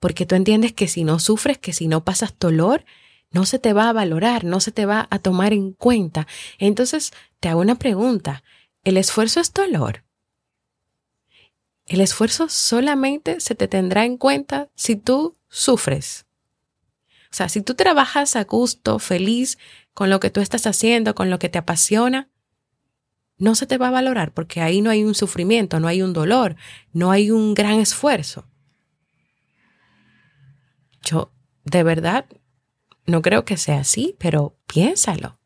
Porque 0.00 0.26
tú 0.26 0.34
entiendes 0.34 0.72
que 0.72 0.88
si 0.88 1.04
no 1.04 1.20
sufres, 1.20 1.58
que 1.58 1.72
si 1.72 1.86
no 1.86 2.04
pasas 2.04 2.34
dolor, 2.38 2.84
no 3.30 3.46
se 3.46 3.60
te 3.60 3.72
va 3.72 3.88
a 3.88 3.92
valorar, 3.92 4.42
no 4.42 4.58
se 4.58 4.72
te 4.72 4.84
va 4.84 5.06
a 5.10 5.20
tomar 5.20 5.52
en 5.52 5.72
cuenta. 5.72 6.26
Entonces, 6.58 7.12
te 7.38 7.48
hago 7.48 7.60
una 7.60 7.76
pregunta. 7.76 8.42
¿El 8.82 8.96
esfuerzo 8.96 9.38
es 9.38 9.52
dolor? 9.52 10.02
El 11.90 12.00
esfuerzo 12.00 12.48
solamente 12.48 13.40
se 13.40 13.56
te 13.56 13.66
tendrá 13.66 14.04
en 14.04 14.16
cuenta 14.16 14.68
si 14.76 14.94
tú 14.94 15.36
sufres. 15.48 16.24
O 17.32 17.34
sea, 17.34 17.48
si 17.48 17.62
tú 17.62 17.74
trabajas 17.74 18.36
a 18.36 18.44
gusto, 18.44 19.00
feliz, 19.00 19.58
con 19.92 20.08
lo 20.08 20.20
que 20.20 20.30
tú 20.30 20.40
estás 20.40 20.68
haciendo, 20.68 21.16
con 21.16 21.30
lo 21.30 21.40
que 21.40 21.48
te 21.48 21.58
apasiona, 21.58 22.28
no 23.38 23.56
se 23.56 23.66
te 23.66 23.76
va 23.76 23.88
a 23.88 23.90
valorar 23.90 24.32
porque 24.32 24.60
ahí 24.60 24.82
no 24.82 24.90
hay 24.90 25.02
un 25.02 25.16
sufrimiento, 25.16 25.80
no 25.80 25.88
hay 25.88 26.00
un 26.00 26.12
dolor, 26.12 26.54
no 26.92 27.10
hay 27.10 27.32
un 27.32 27.54
gran 27.54 27.80
esfuerzo. 27.80 28.46
Yo, 31.02 31.32
de 31.64 31.82
verdad, 31.82 32.24
no 33.04 33.20
creo 33.20 33.44
que 33.44 33.56
sea 33.56 33.80
así, 33.80 34.14
pero 34.20 34.56
piénsalo. 34.68 35.40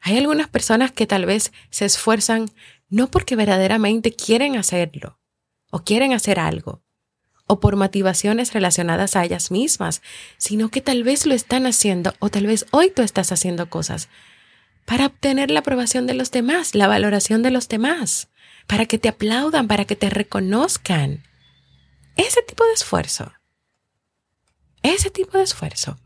Hay 0.00 0.18
algunas 0.18 0.48
personas 0.48 0.90
que 0.90 1.06
tal 1.06 1.26
vez 1.26 1.52
se 1.70 1.84
esfuerzan 1.84 2.46
no 2.88 3.10
porque 3.10 3.36
verdaderamente 3.36 4.14
quieren 4.14 4.56
hacerlo 4.56 5.18
o 5.70 5.80
quieren 5.80 6.12
hacer 6.12 6.38
algo, 6.38 6.82
o 7.46 7.60
por 7.60 7.76
motivaciones 7.76 8.52
relacionadas 8.52 9.16
a 9.16 9.24
ellas 9.24 9.50
mismas, 9.50 10.02
sino 10.38 10.68
que 10.68 10.80
tal 10.80 11.02
vez 11.04 11.26
lo 11.26 11.34
están 11.34 11.66
haciendo 11.66 12.14
o 12.18 12.28
tal 12.28 12.46
vez 12.46 12.66
hoy 12.70 12.90
tú 12.90 13.02
estás 13.02 13.32
haciendo 13.32 13.68
cosas 13.70 14.08
para 14.84 15.06
obtener 15.06 15.50
la 15.50 15.60
aprobación 15.60 16.06
de 16.06 16.14
los 16.14 16.30
demás, 16.30 16.74
la 16.74 16.86
valoración 16.86 17.42
de 17.42 17.50
los 17.50 17.68
demás, 17.68 18.28
para 18.66 18.86
que 18.86 18.98
te 18.98 19.08
aplaudan, 19.08 19.66
para 19.68 19.84
que 19.84 19.96
te 19.96 20.08
reconozcan. 20.10 21.24
Ese 22.16 22.40
tipo 22.42 22.64
de 22.64 22.72
esfuerzo. 22.72 23.32
Ese 24.82 25.10
tipo 25.10 25.36
de 25.36 25.44
esfuerzo. 25.44 25.98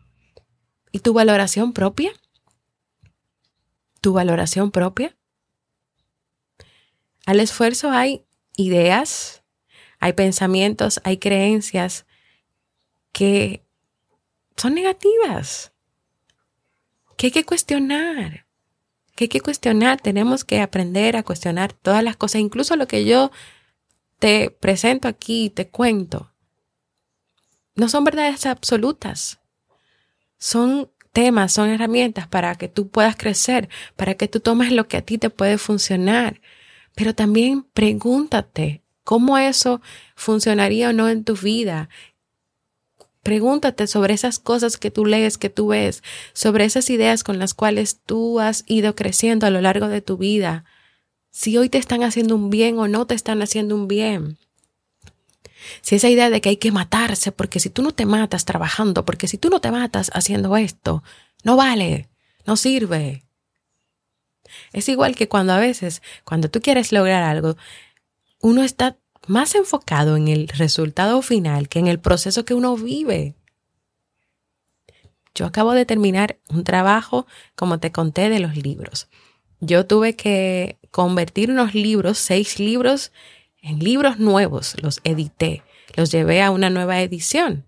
¿Y 0.90 1.00
tu 1.00 1.12
valoración 1.12 1.72
propia? 1.72 2.12
¿Tu 4.00 4.14
valoración 4.14 4.70
propia? 4.70 5.16
Al 7.26 7.40
esfuerzo 7.40 7.90
hay 7.90 8.24
ideas, 8.56 9.42
hay 9.98 10.12
pensamientos, 10.14 11.00
hay 11.04 11.18
creencias 11.18 12.06
que 13.12 13.64
son 14.56 14.74
negativas, 14.74 15.72
que 17.16 17.26
hay 17.26 17.30
que 17.30 17.44
cuestionar, 17.44 18.46
que 19.14 19.24
hay 19.24 19.28
que 19.28 19.40
cuestionar, 19.40 20.00
tenemos 20.00 20.44
que 20.44 20.60
aprender 20.60 21.16
a 21.16 21.22
cuestionar 21.22 21.72
todas 21.72 22.02
las 22.02 22.16
cosas, 22.16 22.40
incluso 22.40 22.76
lo 22.76 22.88
que 22.88 23.04
yo 23.04 23.30
te 24.18 24.50
presento 24.50 25.08
aquí, 25.08 25.50
te 25.50 25.68
cuento. 25.68 26.32
No 27.74 27.88
son 27.88 28.04
verdades 28.04 28.46
absolutas, 28.46 29.40
son 30.38 30.90
temas, 31.12 31.52
son 31.52 31.70
herramientas 31.70 32.28
para 32.28 32.54
que 32.54 32.68
tú 32.68 32.88
puedas 32.88 33.16
crecer, 33.16 33.68
para 33.96 34.14
que 34.14 34.28
tú 34.28 34.40
tomes 34.40 34.72
lo 34.72 34.88
que 34.88 34.96
a 34.98 35.02
ti 35.02 35.18
te 35.18 35.30
puede 35.30 35.58
funcionar. 35.58 36.40
Pero 36.94 37.14
también 37.14 37.62
pregúntate, 37.72 38.82
¿Cómo 39.10 39.38
eso 39.38 39.80
funcionaría 40.14 40.90
o 40.90 40.92
no 40.92 41.08
en 41.08 41.24
tu 41.24 41.34
vida? 41.34 41.88
Pregúntate 43.24 43.88
sobre 43.88 44.14
esas 44.14 44.38
cosas 44.38 44.76
que 44.76 44.92
tú 44.92 45.04
lees, 45.04 45.36
que 45.36 45.50
tú 45.50 45.66
ves, 45.66 46.04
sobre 46.32 46.64
esas 46.64 46.88
ideas 46.90 47.24
con 47.24 47.40
las 47.40 47.52
cuales 47.52 47.98
tú 48.06 48.38
has 48.38 48.62
ido 48.68 48.94
creciendo 48.94 49.46
a 49.46 49.50
lo 49.50 49.60
largo 49.60 49.88
de 49.88 50.00
tu 50.00 50.16
vida. 50.16 50.64
Si 51.30 51.56
hoy 51.58 51.68
te 51.68 51.78
están 51.78 52.04
haciendo 52.04 52.36
un 52.36 52.50
bien 52.50 52.78
o 52.78 52.86
no 52.86 53.04
te 53.04 53.16
están 53.16 53.42
haciendo 53.42 53.74
un 53.74 53.88
bien. 53.88 54.38
Si 55.82 55.96
esa 55.96 56.08
idea 56.08 56.30
de 56.30 56.40
que 56.40 56.50
hay 56.50 56.56
que 56.56 56.70
matarse, 56.70 57.32
porque 57.32 57.58
si 57.58 57.68
tú 57.68 57.82
no 57.82 57.90
te 57.90 58.06
matas 58.06 58.44
trabajando, 58.44 59.04
porque 59.04 59.26
si 59.26 59.38
tú 59.38 59.50
no 59.50 59.60
te 59.60 59.72
matas 59.72 60.12
haciendo 60.14 60.56
esto, 60.56 61.02
no 61.42 61.56
vale, 61.56 62.08
no 62.46 62.56
sirve. 62.56 63.24
Es 64.72 64.88
igual 64.88 65.14
que 65.16 65.28
cuando 65.28 65.52
a 65.52 65.58
veces, 65.58 66.02
cuando 66.24 66.50
tú 66.50 66.60
quieres 66.60 66.92
lograr 66.92 67.22
algo, 67.22 67.56
uno 68.40 68.62
está 68.62 68.96
más 69.26 69.54
enfocado 69.54 70.16
en 70.16 70.28
el 70.28 70.48
resultado 70.48 71.22
final 71.22 71.68
que 71.68 71.78
en 71.78 71.86
el 71.86 72.00
proceso 72.00 72.44
que 72.44 72.54
uno 72.54 72.76
vive. 72.76 73.34
Yo 75.34 75.46
acabo 75.46 75.72
de 75.72 75.86
terminar 75.86 76.38
un 76.48 76.64
trabajo, 76.64 77.26
como 77.54 77.78
te 77.78 77.92
conté, 77.92 78.28
de 78.28 78.40
los 78.40 78.56
libros. 78.56 79.08
Yo 79.60 79.86
tuve 79.86 80.16
que 80.16 80.78
convertir 80.90 81.50
unos 81.50 81.74
libros, 81.74 82.18
seis 82.18 82.58
libros, 82.58 83.12
en 83.62 83.78
libros 83.78 84.18
nuevos. 84.18 84.76
Los 84.82 85.00
edité, 85.04 85.62
los 85.96 86.10
llevé 86.10 86.42
a 86.42 86.50
una 86.50 86.70
nueva 86.70 87.00
edición. 87.00 87.64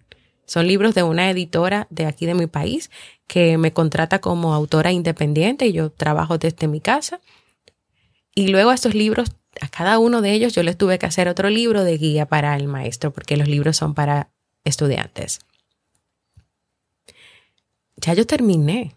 Son 0.53 0.67
libros 0.67 0.95
de 0.95 1.03
una 1.03 1.31
editora 1.31 1.87
de 1.89 2.05
aquí 2.05 2.27
de 2.27 2.35
mi 2.35 2.47
país 2.47 2.91
que 3.27 3.57
me 3.57 3.73
contrata 3.73 4.21
como 4.21 4.53
autora 4.53 4.93
independiente 4.93 5.65
y 5.65 5.73
yo 5.73 5.89
trabajo 5.89 6.37
desde 6.37 6.69
mi 6.69 6.79
casa. 6.79 7.23
Y 8.35 8.49
luego 8.49 8.71
estos 8.71 8.95
libros 8.95 9.31
a 9.63 9.69
cada 9.69 9.99
uno 9.99 10.21
de 10.21 10.33
ellos 10.33 10.53
yo 10.53 10.63
les 10.63 10.77
tuve 10.77 10.99
que 10.99 11.07
hacer 11.07 11.27
otro 11.27 11.49
libro 11.49 11.85
de 11.85 11.97
guía 11.97 12.27
para 12.27 12.55
el 12.55 12.69
maestro, 12.69 13.15
porque 13.15 13.39
los 13.39 13.49
libros 13.49 13.79
son 13.79 13.95
para 13.95 14.29
estudiantes. 14.63 15.39
Ya 17.97 18.13
yo 18.13 18.27
terminé, 18.27 18.95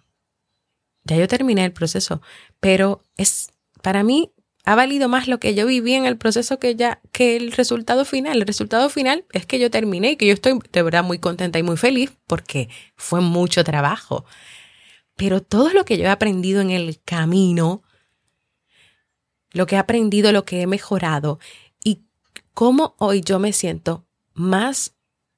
ya 1.05 1.15
yo 1.15 1.29
terminé 1.29 1.63
el 1.63 1.71
proceso, 1.71 2.21
pero 2.59 3.01
es 3.15 3.53
para 3.81 4.03
mí 4.03 4.33
ha 4.65 4.75
valido 4.75 5.07
más 5.07 5.27
lo 5.27 5.39
que 5.39 5.53
yo 5.53 5.67
viví 5.67 5.93
en 5.93 6.05
el 6.05 6.17
proceso 6.17 6.57
que 6.59 6.75
ya, 6.75 6.99
que 7.11 7.35
el 7.35 7.51
resultado 7.51 8.03
final. 8.03 8.37
El 8.37 8.47
resultado 8.47 8.89
final 8.89 9.25
es 9.31 9.45
que 9.45 9.59
yo 9.59 9.69
terminé 9.69 10.11
y 10.11 10.15
que 10.15 10.25
yo 10.25 10.33
estoy 10.33 10.59
de 10.71 10.83
verdad 10.83 11.03
muy 11.03 11.19
contenta 11.19 11.59
y 11.59 11.63
muy 11.63 11.77
feliz 11.77 12.11
porque 12.27 12.69
fue 12.95 13.21
mucho 13.21 13.63
trabajo. 13.63 14.25
Pero 15.15 15.41
todo 15.41 15.69
lo 15.69 15.85
que 15.85 15.97
yo 15.97 16.05
he 16.05 16.09
aprendido 16.09 16.61
en 16.61 16.71
el 16.71 16.99
camino, 17.03 17.83
lo 19.51 19.67
que 19.67 19.75
he 19.75 19.79
aprendido, 19.79 20.31
lo 20.31 20.45
que 20.45 20.61
he 20.61 20.67
mejorado 20.67 21.39
y 21.83 22.01
cómo 22.53 22.95
hoy 22.97 23.21
yo 23.21 23.39
me 23.39 23.53
siento 23.53 24.05
más 24.33 24.95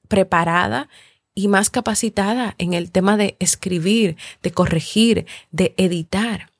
preparada 0.08 0.88
y 1.34 1.48
más 1.48 1.70
capacitada 1.70 2.54
en 2.58 2.72
el 2.72 2.90
tema 2.90 3.16
de 3.16 3.36
escribir, 3.38 4.16
de 4.42 4.50
corregir, 4.52 5.26
de 5.52 5.74
editar. 5.76 6.50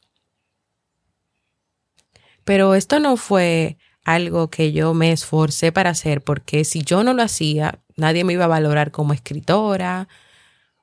Pero 2.48 2.74
esto 2.74 2.98
no 2.98 3.18
fue 3.18 3.76
algo 4.06 4.48
que 4.48 4.72
yo 4.72 4.94
me 4.94 5.12
esforcé 5.12 5.70
para 5.70 5.90
hacer, 5.90 6.22
porque 6.22 6.64
si 6.64 6.80
yo 6.80 7.04
no 7.04 7.12
lo 7.12 7.22
hacía, 7.22 7.82
nadie 7.94 8.24
me 8.24 8.32
iba 8.32 8.46
a 8.46 8.48
valorar 8.48 8.90
como 8.90 9.12
escritora, 9.12 10.08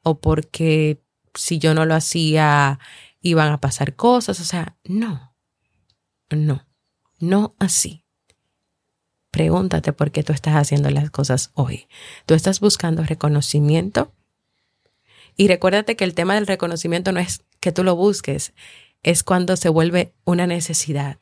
o 0.04 0.20
porque 0.20 1.02
si 1.34 1.58
yo 1.58 1.74
no 1.74 1.88
lo 1.88 1.96
hacía, 1.96 2.78
iban 3.20 3.52
a 3.52 3.62
pasar 3.62 3.96
cosas. 3.96 4.40
O 4.42 4.44
sea, 4.44 4.78
no, 4.84 5.34
no, 6.30 6.68
no 7.20 7.56
así. 7.58 8.06
Pregúntate 9.32 9.92
por 9.92 10.12
qué 10.12 10.22
tú 10.22 10.34
estás 10.34 10.56
haciendo 10.58 10.92
las 10.92 11.10
cosas 11.10 11.50
hoy. 11.56 11.88
Tú 12.28 12.36
estás 12.36 12.60
buscando 12.60 13.04
reconocimiento. 13.04 14.14
Y 15.36 15.48
recuérdate 15.48 15.96
que 15.96 16.04
el 16.04 16.14
tema 16.14 16.36
del 16.36 16.46
reconocimiento 16.46 17.12
no 17.12 17.20
es 17.20 17.44
que 17.60 17.72
tú 17.72 17.84
lo 17.84 17.96
busques, 17.96 18.54
es 19.06 19.24
cuando 19.24 19.56
se 19.56 19.70
vuelve 19.70 20.14
una 20.26 20.48
necesidad. 20.48 21.18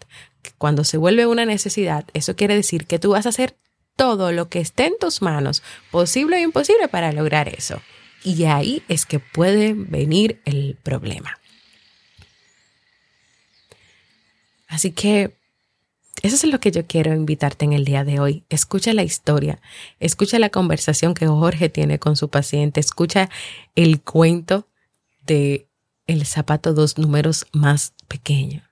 Cuando 0.58 0.86
se 0.86 0.96
vuelve 0.98 1.28
una 1.28 1.46
necesidad, 1.46 2.06
eso 2.14 2.36
quiere 2.36 2.56
decir 2.56 2.88
que 2.88 2.98
tú 2.98 3.12
vas 3.12 3.26
a 3.26 3.30
hacer 3.30 3.58
todo 3.98 4.32
lo 4.32 4.48
que 4.48 4.62
esté 4.62 4.86
en 4.86 4.98
tus 4.98 5.22
manos, 5.22 5.62
posible 5.92 6.38
o 6.38 6.40
imposible, 6.40 6.88
para 6.88 7.12
lograr 7.12 7.50
eso. 7.50 7.82
Y 8.24 8.46
ahí 8.46 8.84
es 8.88 9.06
que 9.06 9.20
puede 9.20 9.74
venir 9.74 10.42
el 10.46 10.78
problema. 10.82 11.38
Así 14.70 14.92
que 14.92 15.36
eso 16.22 16.38
es 16.38 16.46
lo 16.46 16.62
que 16.62 16.72
yo 16.72 16.88
quiero 16.88 17.14
invitarte 17.14 17.66
en 17.66 17.74
el 17.74 17.84
día 17.84 18.06
de 18.06 18.22
hoy. 18.22 18.46
Escucha 18.48 18.94
la 18.94 19.04
historia, 19.04 19.60
escucha 20.00 20.40
la 20.40 20.50
conversación 20.50 21.14
que 21.14 21.28
Jorge 21.28 21.68
tiene 21.68 22.00
con 22.00 22.16
su 22.16 22.30
paciente, 22.30 22.80
escucha 22.80 23.30
el 23.76 24.02
cuento 24.02 24.70
de 25.26 25.68
el 26.08 26.26
zapato 26.26 26.74
dos 26.74 26.98
números 26.98 27.46
más 27.52 27.94
pequeño. 28.08 28.64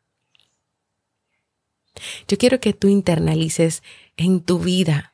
Yo 2.28 2.38
quiero 2.38 2.60
que 2.60 2.74
tú 2.74 2.88
internalices 2.88 3.84
en 4.18 4.42
tu 4.42 4.60
vida, 4.60 5.14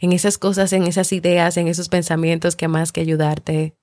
en 0.00 0.12
esas 0.12 0.38
cosas, 0.38 0.72
en 0.72 0.84
esas 0.84 1.12
ideas, 1.12 1.56
en 1.56 1.68
esos 1.68 1.88
pensamientos 1.88 2.56
que 2.56 2.68
más 2.68 2.92
que 2.92 3.00
ayudarte, 3.00 3.76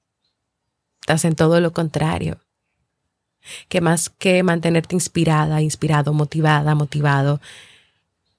hacen 1.08 1.36
todo 1.36 1.60
lo 1.60 1.74
contrario. 1.74 2.39
Que 3.67 3.82
más 3.82 4.10
que 4.10 4.41
mantenerte 4.41 4.96
inspirada, 4.96 5.62
inspirado, 5.62 6.13
motivada, 6.13 6.76
motivado, 6.76 7.41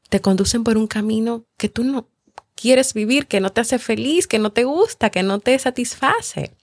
te 0.08 0.20
conducen 0.20 0.64
por 0.64 0.78
un 0.78 0.86
camino 0.86 1.44
que 1.58 1.68
tú 1.68 1.84
no 1.84 2.08
quieres 2.54 2.94
vivir, 2.94 3.26
que 3.26 3.40
no 3.40 3.50
te 3.50 3.60
hace 3.60 3.78
feliz, 3.78 4.26
que 4.26 4.38
no 4.38 4.52
te 4.52 4.64
gusta, 4.64 5.10
que 5.10 5.22
no 5.22 5.40
te 5.40 5.58
satisface. 5.58 6.56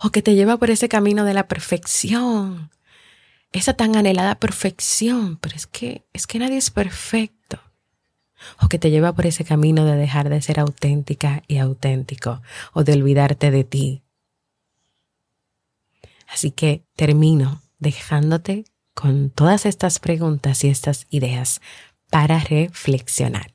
O 0.00 0.10
que 0.10 0.22
te 0.22 0.34
lleva 0.34 0.56
por 0.56 0.70
ese 0.70 0.88
camino 0.88 1.24
de 1.24 1.34
la 1.34 1.48
perfección, 1.48 2.70
esa 3.52 3.74
tan 3.74 3.96
anhelada 3.96 4.36
perfección, 4.36 5.36
pero 5.36 5.56
es 5.56 5.66
que 5.66 6.04
es 6.12 6.26
que 6.26 6.38
nadie 6.38 6.56
es 6.56 6.70
perfecto. 6.70 7.60
O 8.60 8.68
que 8.68 8.78
te 8.78 8.90
lleva 8.90 9.12
por 9.12 9.26
ese 9.26 9.44
camino 9.44 9.84
de 9.84 9.96
dejar 9.96 10.28
de 10.28 10.42
ser 10.42 10.58
auténtica 10.58 11.42
y 11.46 11.58
auténtico 11.58 12.42
o 12.72 12.82
de 12.82 12.94
olvidarte 12.94 13.50
de 13.50 13.64
ti. 13.64 14.02
Así 16.26 16.50
que 16.50 16.84
termino 16.96 17.62
dejándote 17.78 18.64
con 18.94 19.30
todas 19.30 19.66
estas 19.66 19.98
preguntas 19.98 20.64
y 20.64 20.68
estas 20.68 21.06
ideas 21.10 21.60
para 22.10 22.40
reflexionar. 22.40 23.54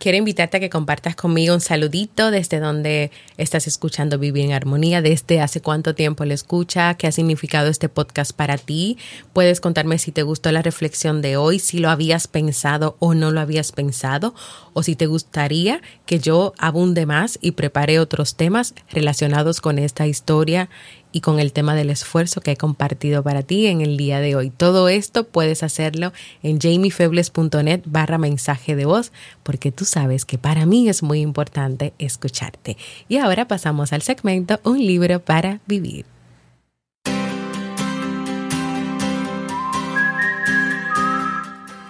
Quiero 0.00 0.16
invitarte 0.16 0.56
a 0.56 0.60
que 0.60 0.70
compartas 0.70 1.14
conmigo 1.14 1.52
un 1.52 1.60
saludito 1.60 2.30
desde 2.30 2.58
donde 2.58 3.10
estás 3.36 3.66
escuchando 3.66 4.18
Vivir 4.18 4.46
en 4.46 4.52
Armonía, 4.54 5.02
desde 5.02 5.42
hace 5.42 5.60
cuánto 5.60 5.94
tiempo 5.94 6.24
lo 6.24 6.32
escucha, 6.32 6.94
qué 6.94 7.06
ha 7.06 7.12
significado 7.12 7.68
este 7.68 7.90
podcast 7.90 8.32
para 8.32 8.56
ti. 8.56 8.96
Puedes 9.34 9.60
contarme 9.60 9.98
si 9.98 10.10
te 10.10 10.22
gustó 10.22 10.52
la 10.52 10.62
reflexión 10.62 11.20
de 11.20 11.36
hoy, 11.36 11.58
si 11.58 11.80
lo 11.80 11.90
habías 11.90 12.28
pensado 12.28 12.96
o 12.98 13.12
no 13.12 13.30
lo 13.30 13.40
habías 13.42 13.72
pensado, 13.72 14.34
o 14.72 14.82
si 14.82 14.96
te 14.96 15.04
gustaría 15.04 15.82
que 16.06 16.18
yo 16.18 16.54
abunde 16.56 17.04
más 17.04 17.38
y 17.42 17.50
prepare 17.50 17.98
otros 17.98 18.36
temas 18.36 18.72
relacionados 18.90 19.60
con 19.60 19.78
esta 19.78 20.06
historia 20.06 20.70
y 21.12 21.20
con 21.20 21.40
el 21.40 21.52
tema 21.52 21.74
del 21.74 21.90
esfuerzo 21.90 22.40
que 22.40 22.52
he 22.52 22.56
compartido 22.56 23.22
para 23.22 23.42
ti 23.42 23.66
en 23.66 23.80
el 23.80 23.96
día 23.96 24.20
de 24.20 24.36
hoy. 24.36 24.50
Todo 24.50 24.88
esto 24.88 25.24
puedes 25.24 25.62
hacerlo 25.62 26.12
en 26.42 26.60
jamiefebles.net 26.60 27.82
barra 27.86 28.18
mensaje 28.18 28.76
de 28.76 28.84
voz 28.84 29.12
porque 29.42 29.72
tú 29.72 29.84
sabes 29.84 30.24
que 30.24 30.38
para 30.38 30.66
mí 30.66 30.88
es 30.88 31.02
muy 31.02 31.20
importante 31.20 31.92
escucharte. 31.98 32.76
Y 33.08 33.16
ahora 33.16 33.48
pasamos 33.48 33.92
al 33.92 34.02
segmento 34.02 34.60
Un 34.64 34.78
libro 34.78 35.20
para 35.20 35.60
vivir. 35.66 36.04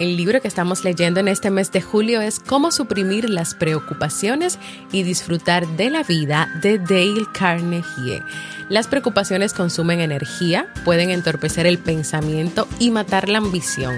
El 0.01 0.17
libro 0.17 0.41
que 0.41 0.49
estamos 0.49 0.83
leyendo 0.83 1.21
en 1.21 1.29
este 1.29 1.51
mes 1.51 1.73
de 1.73 1.83
julio 1.83 2.23
es 2.23 2.41
Cómo 2.41 2.73
suprimir 2.73 3.29
las 3.29 3.55
preocupaciones 3.55 4.59
y 4.93 5.03
disfrutar 5.03 5.67
de 5.77 5.91
la 5.91 6.03
vida 6.05 6.49
de 6.63 6.79
Dale 6.79 7.27
Carnegie. 7.35 8.23
Las 8.71 8.89
preocupaciones 8.89 9.53
consumen 9.53 10.01
energía, 10.01 10.73
pueden 10.87 11.11
entorpecer 11.11 11.67
el 11.67 11.77
pensamiento 11.77 12.67
y 12.79 12.91
matar 12.91 13.29
la 13.29 13.39
ambición. 13.39 13.95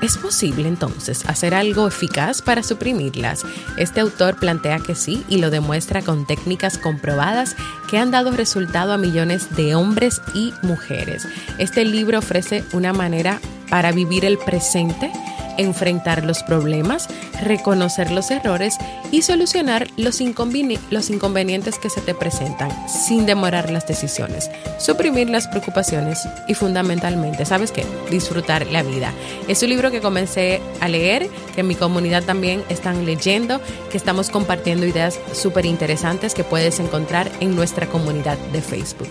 ¿Es 0.00 0.16
posible 0.16 0.66
entonces 0.66 1.26
hacer 1.26 1.54
algo 1.54 1.86
eficaz 1.86 2.40
para 2.40 2.62
suprimirlas? 2.62 3.44
Este 3.76 4.00
autor 4.00 4.36
plantea 4.36 4.78
que 4.78 4.94
sí 4.94 5.24
y 5.28 5.36
lo 5.36 5.50
demuestra 5.50 6.00
con 6.00 6.26
técnicas 6.26 6.78
comprobadas 6.78 7.54
que 7.90 7.98
han 7.98 8.10
dado 8.10 8.30
resultado 8.32 8.94
a 8.94 8.98
millones 8.98 9.54
de 9.56 9.74
hombres 9.74 10.22
y 10.32 10.54
mujeres. 10.62 11.28
Este 11.58 11.84
libro 11.84 12.18
ofrece 12.18 12.64
una 12.72 12.94
manera 12.94 13.42
para 13.72 13.90
vivir 13.90 14.26
el 14.26 14.36
presente, 14.36 15.10
enfrentar 15.56 16.24
los 16.24 16.42
problemas, 16.42 17.08
reconocer 17.40 18.10
los 18.10 18.30
errores 18.30 18.76
y 19.10 19.22
solucionar 19.22 19.88
los, 19.96 20.20
inconvenientes 20.20 21.78
que 21.78 21.88
se 21.88 22.02
te 22.02 22.14
presentan 22.14 22.70
sin 22.86 23.24
demorar 23.24 23.70
las 23.70 23.86
decisiones, 23.86 24.50
suprimir 24.78 25.30
las 25.30 25.48
preocupaciones 25.48 26.28
y 26.48 26.52
fundamentalmente, 26.52 27.46
¿sabes 27.46 27.72
qué? 27.72 27.86
Disfrutar 28.10 28.66
la 28.66 28.82
vida. 28.82 29.10
Es 29.48 29.62
un 29.62 29.70
libro 29.70 29.90
que 29.90 30.02
comencé 30.02 30.60
a 30.80 30.88
leer, 30.88 31.30
que 31.54 31.62
en 31.62 31.68
mi 31.68 31.74
comunidad 31.74 32.24
también 32.24 32.62
están 32.68 33.06
leyendo, 33.06 33.58
que 33.90 33.96
estamos 33.96 34.28
compartiendo 34.28 34.84
ideas 34.84 35.18
súper 35.32 35.64
interesantes 35.64 36.34
que 36.34 36.44
puedes 36.44 36.78
encontrar 36.78 37.32
en 37.40 37.56
nuestra 37.56 37.86
comunidad 37.86 38.36
de 38.52 38.60
Facebook. 38.60 39.08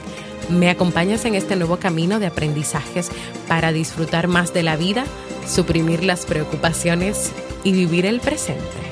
¿Me 0.51 0.69
acompañas 0.69 1.23
en 1.23 1.35
este 1.35 1.55
nuevo 1.55 1.77
camino 1.77 2.19
de 2.19 2.27
aprendizajes 2.27 3.09
para 3.47 3.71
disfrutar 3.71 4.27
más 4.27 4.53
de 4.53 4.63
la 4.63 4.75
vida, 4.75 5.05
suprimir 5.47 6.03
las 6.03 6.25
preocupaciones 6.25 7.31
y 7.63 7.71
vivir 7.71 8.05
el 8.05 8.19
presente? 8.19 8.90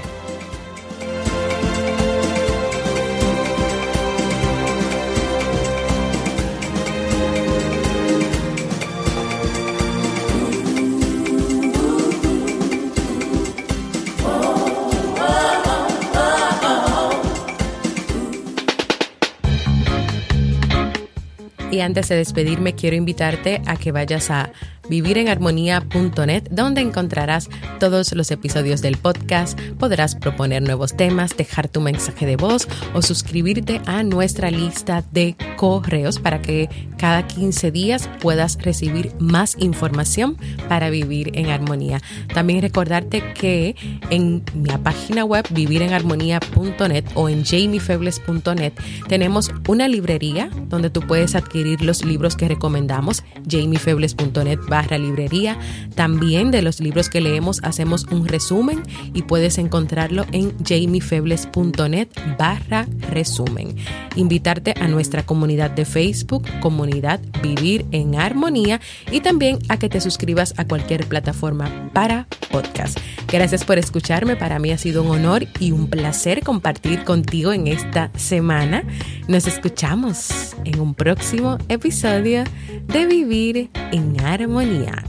Antes 21.82 22.10
de 22.10 22.16
despedirme 22.16 22.76
quiero 22.76 22.96
invitarte 22.96 23.62
a 23.66 23.76
que 23.76 23.92
vayas 23.92 24.30
a 24.30 24.52
vivirenharmonía.net 24.90 26.44
donde 26.52 26.82
encontrarás 26.82 27.50
todos 27.80 28.14
los 28.14 28.32
episodios 28.32 28.82
del 28.82 28.98
podcast, 28.98 29.60
podrás 29.80 30.16
proponer 30.16 30.62
nuevos 30.62 30.96
temas, 30.96 31.36
dejar 31.38 31.68
tu 31.68 31.82
mensaje 31.82 32.26
de 32.26 32.36
voz 32.36 32.68
o 32.94 33.02
suscribirte 33.02 33.82
a 33.86 34.04
nuestra 34.04 34.52
lista 34.52 35.04
de 35.12 35.36
correos 35.56 36.20
para 36.20 36.42
que 36.42 36.70
cada 36.98 37.26
15 37.28 37.72
días 37.72 38.10
puedas 38.20 38.58
recibir 38.58 39.14
más 39.20 39.56
información 39.60 40.38
para 40.68 40.90
vivir 40.90 41.32
en 41.38 41.48
armonía. 41.48 42.02
También 42.34 42.62
recordarte 42.62 43.34
que 43.34 43.76
en 44.10 44.44
mi 44.54 44.70
página 44.84 45.24
web 45.24 45.46
vivirenharmonía.net 45.50 47.06
o 47.16 47.30
en 47.30 47.46
jamiefebles.net 47.46 48.74
tenemos 49.08 49.52
una 49.68 49.88
librería 49.88 50.50
donde 50.68 50.90
tú 50.90 51.02
puedes 51.02 51.36
adquirir 51.36 51.82
los 51.82 52.04
libros 52.06 52.36
que 52.36 52.48
recomendamos, 52.48 53.24
jamiefebles.net 53.50 54.60
barra 54.80 54.98
librería. 54.98 55.60
También 55.96 56.52
de 56.52 56.62
los 56.62 56.80
libros 56.80 57.10
que 57.10 57.20
leemos 57.20 57.60
hacemos 57.64 58.06
un 58.12 58.30
resumen 58.30 58.82
y 59.14 59.24
puedes 59.24 59.58
encontrarlo 59.58 60.26
en 60.32 60.54
jamiefebles.net 60.64 62.08
barra 62.38 62.88
resumen. 63.10 63.76
Invitarte 64.16 64.74
a 64.80 64.88
nuestra 64.88 65.26
comunidad 65.26 65.72
de 65.72 65.84
Facebook, 65.84 66.48
comunidad 66.62 67.20
Vivir 67.44 67.86
en 67.92 68.16
Armonía 68.16 68.80
y 69.12 69.20
también 69.20 69.60
a 69.68 69.78
que 69.78 69.90
te 69.90 70.00
suscribas 70.00 70.54
a 70.56 70.66
cualquier 70.66 71.08
plataforma 71.08 71.90
para 71.92 72.28
podcast. 72.50 72.98
Gracias 73.28 73.66
por 73.66 73.78
escucharme, 73.78 74.38
para 74.38 74.60
mí 74.60 74.72
ha 74.72 74.78
sido 74.78 75.04
un 75.04 75.12
honor 75.12 75.46
y 75.60 75.72
un 75.72 75.90
placer 75.90 76.42
compartir 76.42 77.04
contigo 77.04 77.52
en 77.52 77.68
esta 77.68 78.12
semana. 78.16 78.84
Nos 79.28 79.46
escuchamos 79.46 80.56
en 80.64 80.80
un 80.80 80.96
próximo 80.96 81.58
episodio 81.68 82.46
de 82.88 83.06
Vivir 83.06 83.70
en 83.92 84.20
Armonía. 84.22 84.69
Italia. 84.70 85.04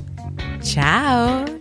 Ciao! 0.62 1.59